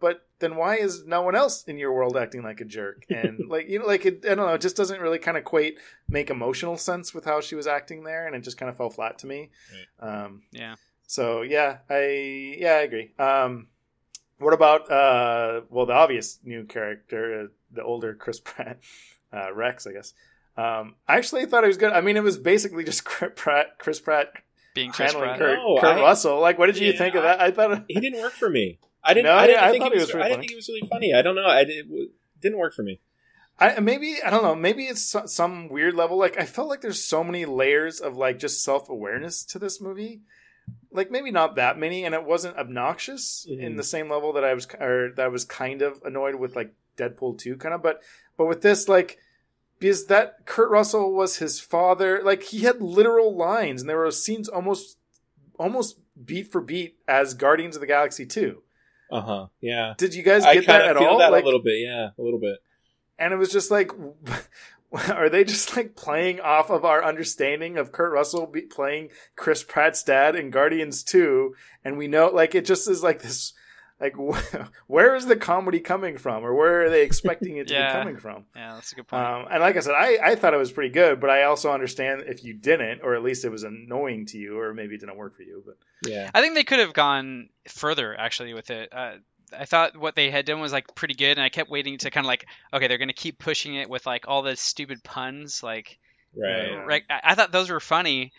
[0.00, 3.04] But then why is no one else in your world acting like a jerk?
[3.10, 5.44] And like you know, like it, I don't know, it just doesn't really kind of
[5.44, 5.74] quite
[6.08, 8.90] make emotional sense with how she was acting there, and it just kind of fell
[8.90, 9.50] flat to me.
[10.00, 10.74] Um, Yeah.
[11.06, 13.12] so yeah, I yeah I agree.
[13.18, 13.68] Um,
[14.38, 18.80] what about uh, well the obvious new character, uh, the older Chris Pratt,
[19.32, 20.12] uh, Rex, I guess.
[20.56, 21.92] Um, I actually thought he was good.
[21.92, 24.32] I mean, it was basically just Chris Pratt, Chris Pratt
[24.74, 25.38] being Chris channeling Pratt.
[25.38, 26.40] Kurt, No, Kurt I- Russell.
[26.40, 27.40] Like, what did you Yeah, think of that?
[27.40, 28.78] I thought He didn't work for me.
[29.04, 29.26] I didn't.
[29.26, 30.06] No, I didn't yeah, I think thought he he was.
[30.08, 31.14] was pretty I didn't think he was really funny.
[31.14, 31.46] I don't know.
[31.46, 32.10] I did, it w-
[32.40, 33.00] didn't work for me.
[33.58, 34.54] I maybe I don't know.
[34.54, 36.16] Maybe it's so- some weird level.
[36.18, 39.80] Like I felt like there's so many layers of like just self awareness to this
[39.80, 40.20] movie.
[40.92, 43.76] Like maybe not that many, and it wasn't obnoxious in Mhm.
[43.76, 46.72] the same level that I was or that I was kind of annoyed with like
[46.96, 47.82] Deadpool two kind of.
[47.82, 48.02] But
[48.36, 49.18] but with this like
[49.82, 52.22] because that Kurt Russell was his father.
[52.24, 54.96] Like he had literal lines, and there were scenes almost
[55.58, 58.62] almost beat for beat as Guardians of the Galaxy two.
[59.10, 59.46] Uh huh.
[59.60, 59.94] Yeah.
[59.98, 61.18] Did you guys get that at feel all?
[61.18, 61.80] that like, a little bit.
[61.80, 62.58] Yeah, a little bit.
[63.18, 63.90] and it was just like
[65.10, 69.64] are they just like playing off of our understanding of Kurt Russell be playing Chris
[69.64, 71.54] Pratt's dad in Guardians 2
[71.84, 73.52] and we know like it just is like this
[74.02, 74.54] like wh-
[74.88, 77.92] where is the comedy coming from or where are they expecting it to Yeah.
[77.92, 79.24] be coming from Yeah, that's a good point.
[79.24, 81.70] um, and like I said I, I thought it was pretty good but I also
[81.72, 84.98] understand if you didn't or at least it was annoying to you or maybe it
[85.00, 86.30] didn't work for you but Yeah.
[86.34, 88.88] I think they could have gone further actually with it.
[88.92, 89.12] Uh,
[89.56, 92.10] I thought what they had done was like pretty good, and I kept waiting to
[92.10, 95.62] kind of like, okay, they're gonna keep pushing it with like all the stupid puns,
[95.62, 95.98] like,
[96.34, 96.70] Right.
[96.70, 96.84] Yeah.
[96.86, 97.02] right.
[97.10, 98.32] I, I thought those were funny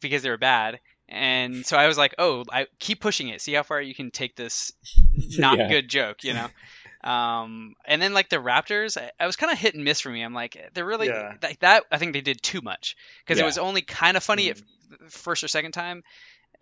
[0.00, 3.52] because they were bad, and so I was like, oh, I keep pushing it, see
[3.52, 4.72] how far you can take this
[5.38, 5.68] not Yeah.
[5.68, 6.48] good joke, you know.
[7.08, 10.10] Um, and then like the Raptors, I, I was kind of hit and miss for
[10.10, 10.22] me.
[10.22, 11.34] I'm like, they're really Yeah.
[11.42, 11.84] like that.
[11.92, 13.44] I think they did too much because Yeah.
[13.44, 15.04] it was only kind of funny Mm-hmm.
[15.04, 16.02] at first or second time,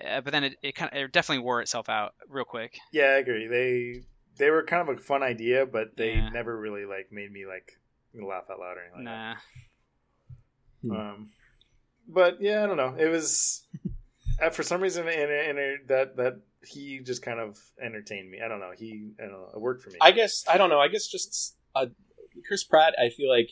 [0.06, 2.78] uh, but then it, it kind of it definitely wore itself out real quick.
[2.92, 4.02] yeah I agree they
[4.36, 6.28] they were kind of a fun idea but they Yeah.
[6.30, 7.78] never really like made me like
[8.14, 9.36] laugh out loud or anything like that.
[10.90, 10.94] Nah.
[10.94, 11.00] Hmm.
[11.14, 11.28] Um,
[12.08, 12.94] but yeah, I don't know.
[12.98, 13.66] It was
[14.42, 18.38] uh, for some reason in, in, in that that he just kind of entertained me.
[18.44, 18.72] I don't know.
[18.76, 19.50] He I don't know.
[19.54, 19.96] It worked for me.
[20.00, 20.80] I guess I don't know.
[20.80, 21.86] I guess just uh,
[22.46, 22.94] Chris Pratt.
[22.98, 23.50] I feel like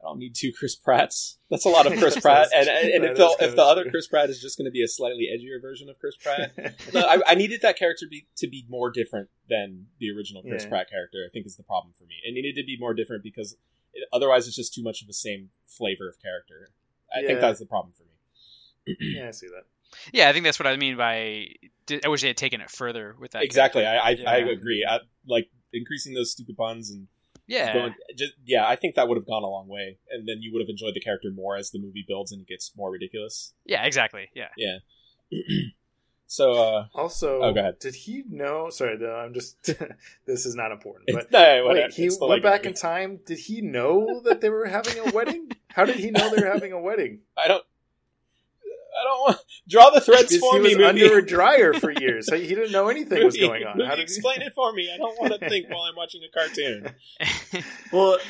[0.00, 1.38] I don't need two Chris Pratts.
[1.48, 2.48] That's a lot of Chris Pratt.
[2.54, 3.88] And and, if the if the other.
[3.88, 6.52] Chris Pratt is just going to be a slightly edgier version of Chris Pratt,
[6.94, 10.42] no, I, I needed that character to be, to be more different than the original
[10.42, 10.70] Chris Yeah.
[10.70, 11.18] Pratt character.
[11.24, 12.16] I think is the problem for me.
[12.24, 13.56] It needed to be more different because
[13.94, 16.70] It- otherwise, it's just too much of the same flavor of character.
[17.14, 17.26] I Yeah.
[17.28, 18.96] think that's the problem for me.
[19.16, 19.66] yeah, I see that.
[20.12, 21.46] Yeah, I think that's what I mean by.
[22.04, 23.42] I wish they had taken it further with that.
[23.42, 24.26] exactly, character.
[24.26, 24.86] I I, I agree.
[24.88, 27.08] I, like increasing those stupid puns and
[27.46, 27.72] Yeah.
[27.74, 30.52] going, just yeah, I think that would have gone a long way, and then you
[30.52, 33.52] would have enjoyed the character more as the movie builds and it gets more ridiculous.
[33.64, 34.28] Yeah, exactly.
[34.34, 34.48] Yeah.
[34.56, 34.78] Yeah.
[36.26, 37.78] so, uh, Also, Oh, go ahead.
[37.78, 38.70] did he know?
[38.70, 39.62] Sorry, though, I'm just.
[40.26, 41.10] this is not important.
[41.12, 41.86] But no, whatever.
[41.88, 42.68] wait, he It's the went Lego back movie.
[42.68, 43.20] in time.
[43.26, 45.50] Did he know that they were having a wedding?
[45.68, 47.20] How did he know they were having a wedding?
[47.36, 47.64] I don't.
[49.00, 49.38] I don't want
[49.68, 50.68] draw the threads Because for he me.
[50.70, 51.04] was movie.
[51.04, 52.30] under a dryer for years.
[52.32, 53.76] He he didn't know anything was going on.
[53.78, 54.14] movie, How did he?
[54.14, 54.90] explain it for me.
[54.92, 56.94] I don't want to think while I'm watching a cartoon.
[57.92, 58.18] Well,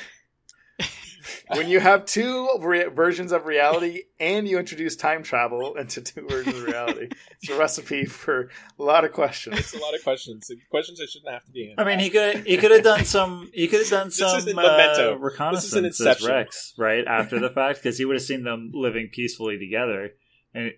[1.55, 6.27] when you have two re- versions of reality and you introduce time travel into two
[6.29, 7.09] versions of reality,
[7.41, 9.59] it's a recipe for a lot of questions.
[9.59, 10.51] It's a lot of questions.
[10.71, 11.81] Questions that shouldn't have to be answered.
[11.83, 14.39] I mean, he could he could have done some he could have done This some
[14.39, 15.17] isn't uh, Memento.
[15.19, 18.71] reconnaissance This isn't as Rex right after the fact because he would have seen them
[18.75, 20.11] living peacefully together
[20.55, 20.73] and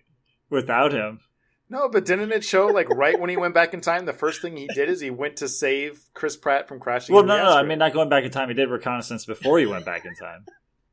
[0.49, 1.19] without him.
[1.69, 4.05] No, but didn't it show like right when he went back in time?
[4.05, 7.15] The first thing he did is he went to save Chris Pratt from crashing.
[7.15, 8.49] Well, no, the no, I mean not going back in time.
[8.49, 10.45] He did reconnaissance before he went back in time.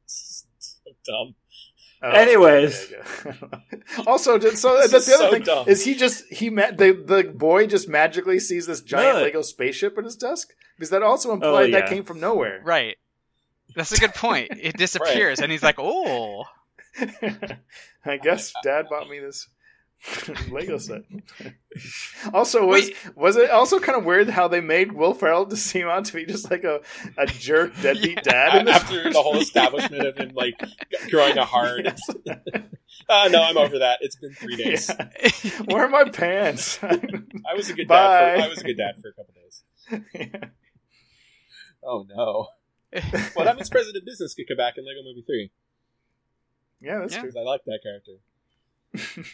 [0.07, 0.47] so
[1.05, 1.35] dumb.
[2.05, 2.91] Oh, Anyways.
[2.91, 4.05] yeah, yeah.
[4.09, 5.43] also, just- so This that's the other so thing.
[5.43, 5.69] dumb.
[5.69, 9.23] Is he just he met the the boy just magically sees this giant No.
[9.25, 10.49] Lego spaceship in his desk?
[10.77, 11.89] Because that also implied oh, that yeah.
[11.89, 12.61] came from nowhere.
[12.65, 12.97] right.
[13.77, 14.51] That's a good point.
[14.61, 16.45] It disappears, and he's like, "Oh,
[18.05, 19.49] I guess Dad bought me this
[20.51, 21.03] Lego set.
[22.35, 25.87] also, was was it also kind of weird how they made Will Ferrell to seem
[25.87, 26.81] out to be just like a,
[27.17, 28.59] a jerk deadbeat dad?
[28.59, 30.61] in this After the whole establishment of him like
[31.09, 31.83] growing a heart.
[31.85, 32.01] Yes.
[33.09, 33.99] Uh, no, I'm over that.
[34.01, 34.91] It's been three days.
[34.91, 35.51] Yeah.
[35.67, 36.79] Where are my pants?
[36.83, 37.97] I was a good Bye.
[37.97, 38.37] dad.
[38.39, 40.51] For, I was a good dad for a couple days.
[41.85, 42.49] Oh no!
[43.35, 45.51] Well, that means President Business could come back in Lego Movie Three
[46.83, 47.23] yeah, that's Yeah.
[47.23, 47.31] true.
[47.39, 48.13] I like that character.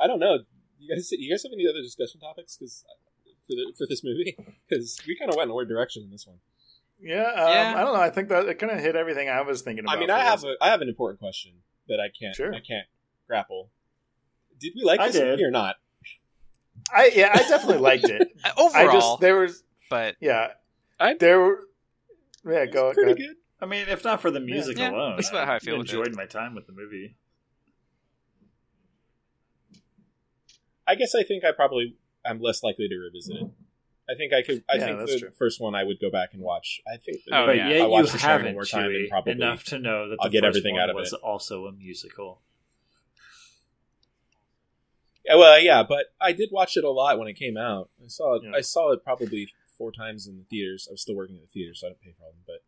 [0.00, 0.38] I don't know.
[0.78, 2.56] You guys, you guys have any other discussion topics?
[2.56, 2.84] Because
[3.46, 4.36] for the, for this movie,
[4.68, 6.38] because we kind of went in a weird direction in this one.
[7.00, 7.74] Yeah, um, Yeah.
[7.76, 8.00] I don't know.
[8.00, 9.96] I think that it kind of hit everything I was thinking about.
[9.96, 10.56] I mean, I have this.
[10.60, 11.52] a, I have an important question
[11.88, 12.52] that I can't Sure.
[12.54, 12.86] I can't
[13.26, 13.70] grapple.
[14.58, 15.26] Did we like I this did.
[15.28, 15.76] movie or not?
[16.94, 18.28] I yeah, I definitely liked it.
[18.44, 20.48] I overall." just there was but yeah,
[20.98, 21.60] I- there were
[22.44, 22.62] yeah.
[22.62, 23.34] It was Go go pretty ahead.
[23.34, 23.36] good.
[23.62, 25.86] I mean, if not for the music Yeah, alone, that's about how I feel with
[25.88, 26.16] enjoyed it.
[26.16, 27.16] my time with the movie.
[30.86, 33.50] I guess I think I probably I'm less likely to revisit it.
[34.10, 34.64] I think I could.
[34.68, 35.30] I Yeah, think the true.
[35.38, 36.80] first one I would go back and watch.
[36.92, 37.18] I think.
[37.30, 37.68] Oh, but yeah.
[37.68, 39.78] yet I you watched the show one haven't more time and Chewie, probably enough to
[39.78, 41.20] know that the I'll get first everything one out of was it.
[41.22, 42.40] also a musical.
[45.24, 47.90] Yeah, well, yeah, but I did watch it a lot when it came out.
[48.02, 48.42] I saw it.
[48.44, 48.52] Yeah.
[48.56, 49.48] I saw it probably
[49.78, 50.88] four times in the theaters.
[50.90, 52.40] I was still working in the theater, so I didn't pay for them.
[52.46, 52.64] But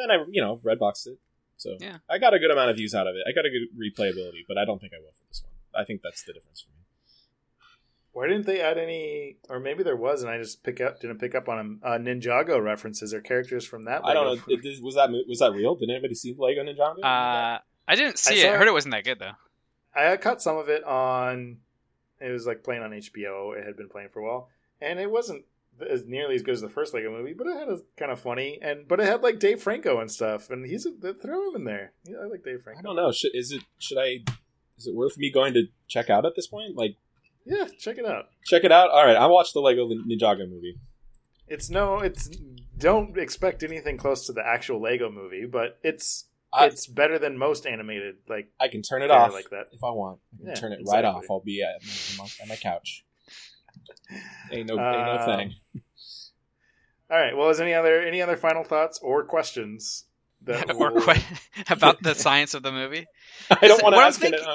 [0.00, 1.18] and then I, you know, red boxed it.
[1.56, 1.98] So Yeah.
[2.10, 3.22] I got a good amount of views out of it.
[3.28, 5.52] I got a good replayability, but I don't think I will for this one.
[5.74, 6.76] I think that's the difference for me.
[8.12, 9.36] Why didn't they add any?
[9.50, 11.80] Or maybe there was, and I just pick up didn't pick up on them.
[11.84, 14.02] Uh, Ninjago references or characters from that.
[14.06, 14.42] I don't know.
[14.48, 15.74] It, this- was that was that real?
[15.74, 16.98] Did anybody see Lego Ninjago?
[17.04, 18.50] uh, I didn't see I it.
[18.50, 18.58] I it.
[18.58, 19.32] heard it wasn't that good though.
[19.94, 21.58] I caught some of it on.
[22.18, 23.54] It was like playing on HBO.
[23.58, 24.48] It had been playing for a while,
[24.80, 25.44] and it wasn't
[25.82, 28.20] as nearly as good as the first Lego movie, but it had a kind of
[28.20, 31.56] funny and but it had like Dave Franco and stuff, and he's a, throw him
[31.56, 31.92] in there.
[32.04, 32.78] Yeah, I like Dave Franco.
[32.78, 33.12] I don't know.
[33.12, 33.62] Should, is it?
[33.78, 34.20] Should I?
[34.78, 36.76] Is it worth me going to check out at this point?
[36.76, 36.96] Like,
[37.46, 38.26] Yeah, check it out.
[38.44, 38.90] check it out.
[38.90, 40.78] All right, I watched the Lego Ninjago movie.
[41.48, 42.28] It's no, it's
[42.76, 47.38] don't expect anything close to the actual Lego movie, but it's I- it's better than
[47.38, 48.16] most animated.
[48.28, 49.66] Like I can turn it off like that.
[49.72, 50.18] if I want.
[50.34, 51.02] I can Yeah, turn it exactly.
[51.02, 51.24] right off.
[51.30, 51.82] I'll be at
[52.18, 53.04] my, at my couch.
[54.52, 55.54] Ain't no, ain't no Um, thing.
[57.10, 57.36] All right.
[57.36, 60.04] Well, is any other any other final thoughts or questions
[60.42, 61.22] that or will- que-
[61.70, 63.06] about the science of the movie.
[63.50, 64.48] I don't want to what I'm ask it at thinking-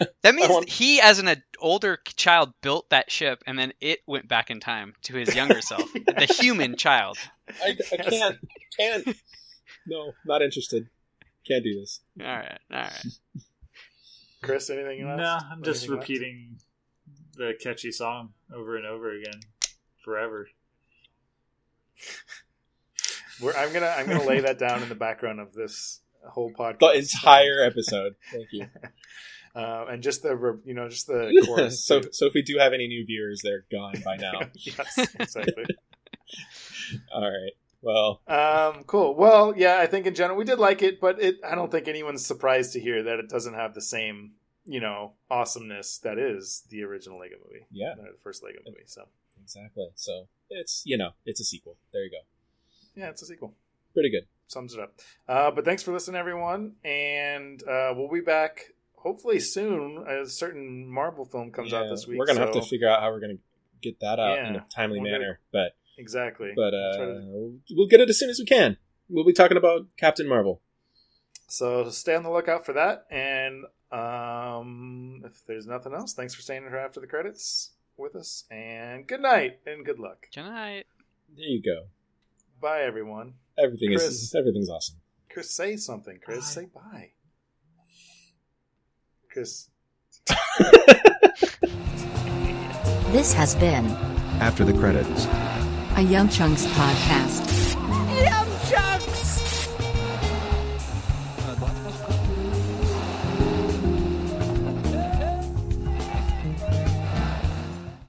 [0.00, 0.08] home.
[0.22, 4.00] That means want- he, as an ad- older child, built that ship, and then it
[4.06, 7.18] went back in time to his younger self, the human child.
[7.62, 8.38] I, I can't.
[8.78, 9.16] Can't.
[9.86, 10.88] No, not interested.
[11.46, 12.00] Can't do this.
[12.20, 13.06] All right, all right.
[14.42, 15.18] Chris, anything else?
[15.18, 16.08] No, I'm just Anything left?
[16.08, 16.56] repeating
[17.36, 19.40] the catchy song over and over again
[20.04, 20.48] forever.
[23.40, 26.78] We're, I'm gonna I'm gonna lay that down in the background of this whole podcast.
[26.80, 28.14] The entire episode.
[28.30, 28.66] Thank you.
[29.54, 31.84] uh, and just the you know just the chorus.
[31.84, 34.32] so, so if we do have any new viewers, they're gone by now.
[34.54, 35.64] yes, exactly.
[37.12, 37.52] All right.
[37.80, 39.16] Well, Um, cool.
[39.16, 41.88] Well, yeah, I think in general we did like it, but it I don't think
[41.88, 44.32] anyone's surprised to hear that it doesn't have the same
[44.64, 48.82] you know awesomeness that is the original Lego movie, yeah, uh, the first Lego movie.
[48.86, 49.02] So
[49.42, 49.88] exactly.
[49.94, 51.76] So it's you know it's a sequel.
[51.92, 52.18] There you go.
[52.94, 53.54] yeah, it's a sequel.
[53.94, 54.26] Pretty good.
[54.46, 54.94] sums it up.
[55.28, 60.04] Uh, but thanks for listening, everyone, and uh, we'll be back hopefully soon.
[60.08, 62.18] A certain Marvel film comes out this week.
[62.18, 63.38] We're gonna have to figure out how we're gonna
[63.82, 66.52] get that out in a timely we're gonna- manner, but exactly.
[66.56, 68.76] but uh, to- we'll get it as soon as we can.
[69.08, 70.62] We'll be talking about Captain Marvel.
[71.52, 73.04] So stay on the lookout for that.
[73.10, 78.44] And um, if there's nothing else, thanks for staying here after the credits with us.
[78.50, 80.28] And good night and good luck.
[80.34, 80.86] Good night.
[81.36, 81.88] There you go.
[82.58, 83.34] Bye, everyone.
[83.58, 84.04] Everything Chris.
[84.04, 84.96] is everything's awesome.
[85.30, 86.20] Chris, say something.
[86.24, 87.10] Chris, say bye.
[89.30, 89.68] Chris.
[93.12, 93.84] This has been
[94.40, 95.26] After the credits.
[95.98, 97.61] a Young Chunks podcast.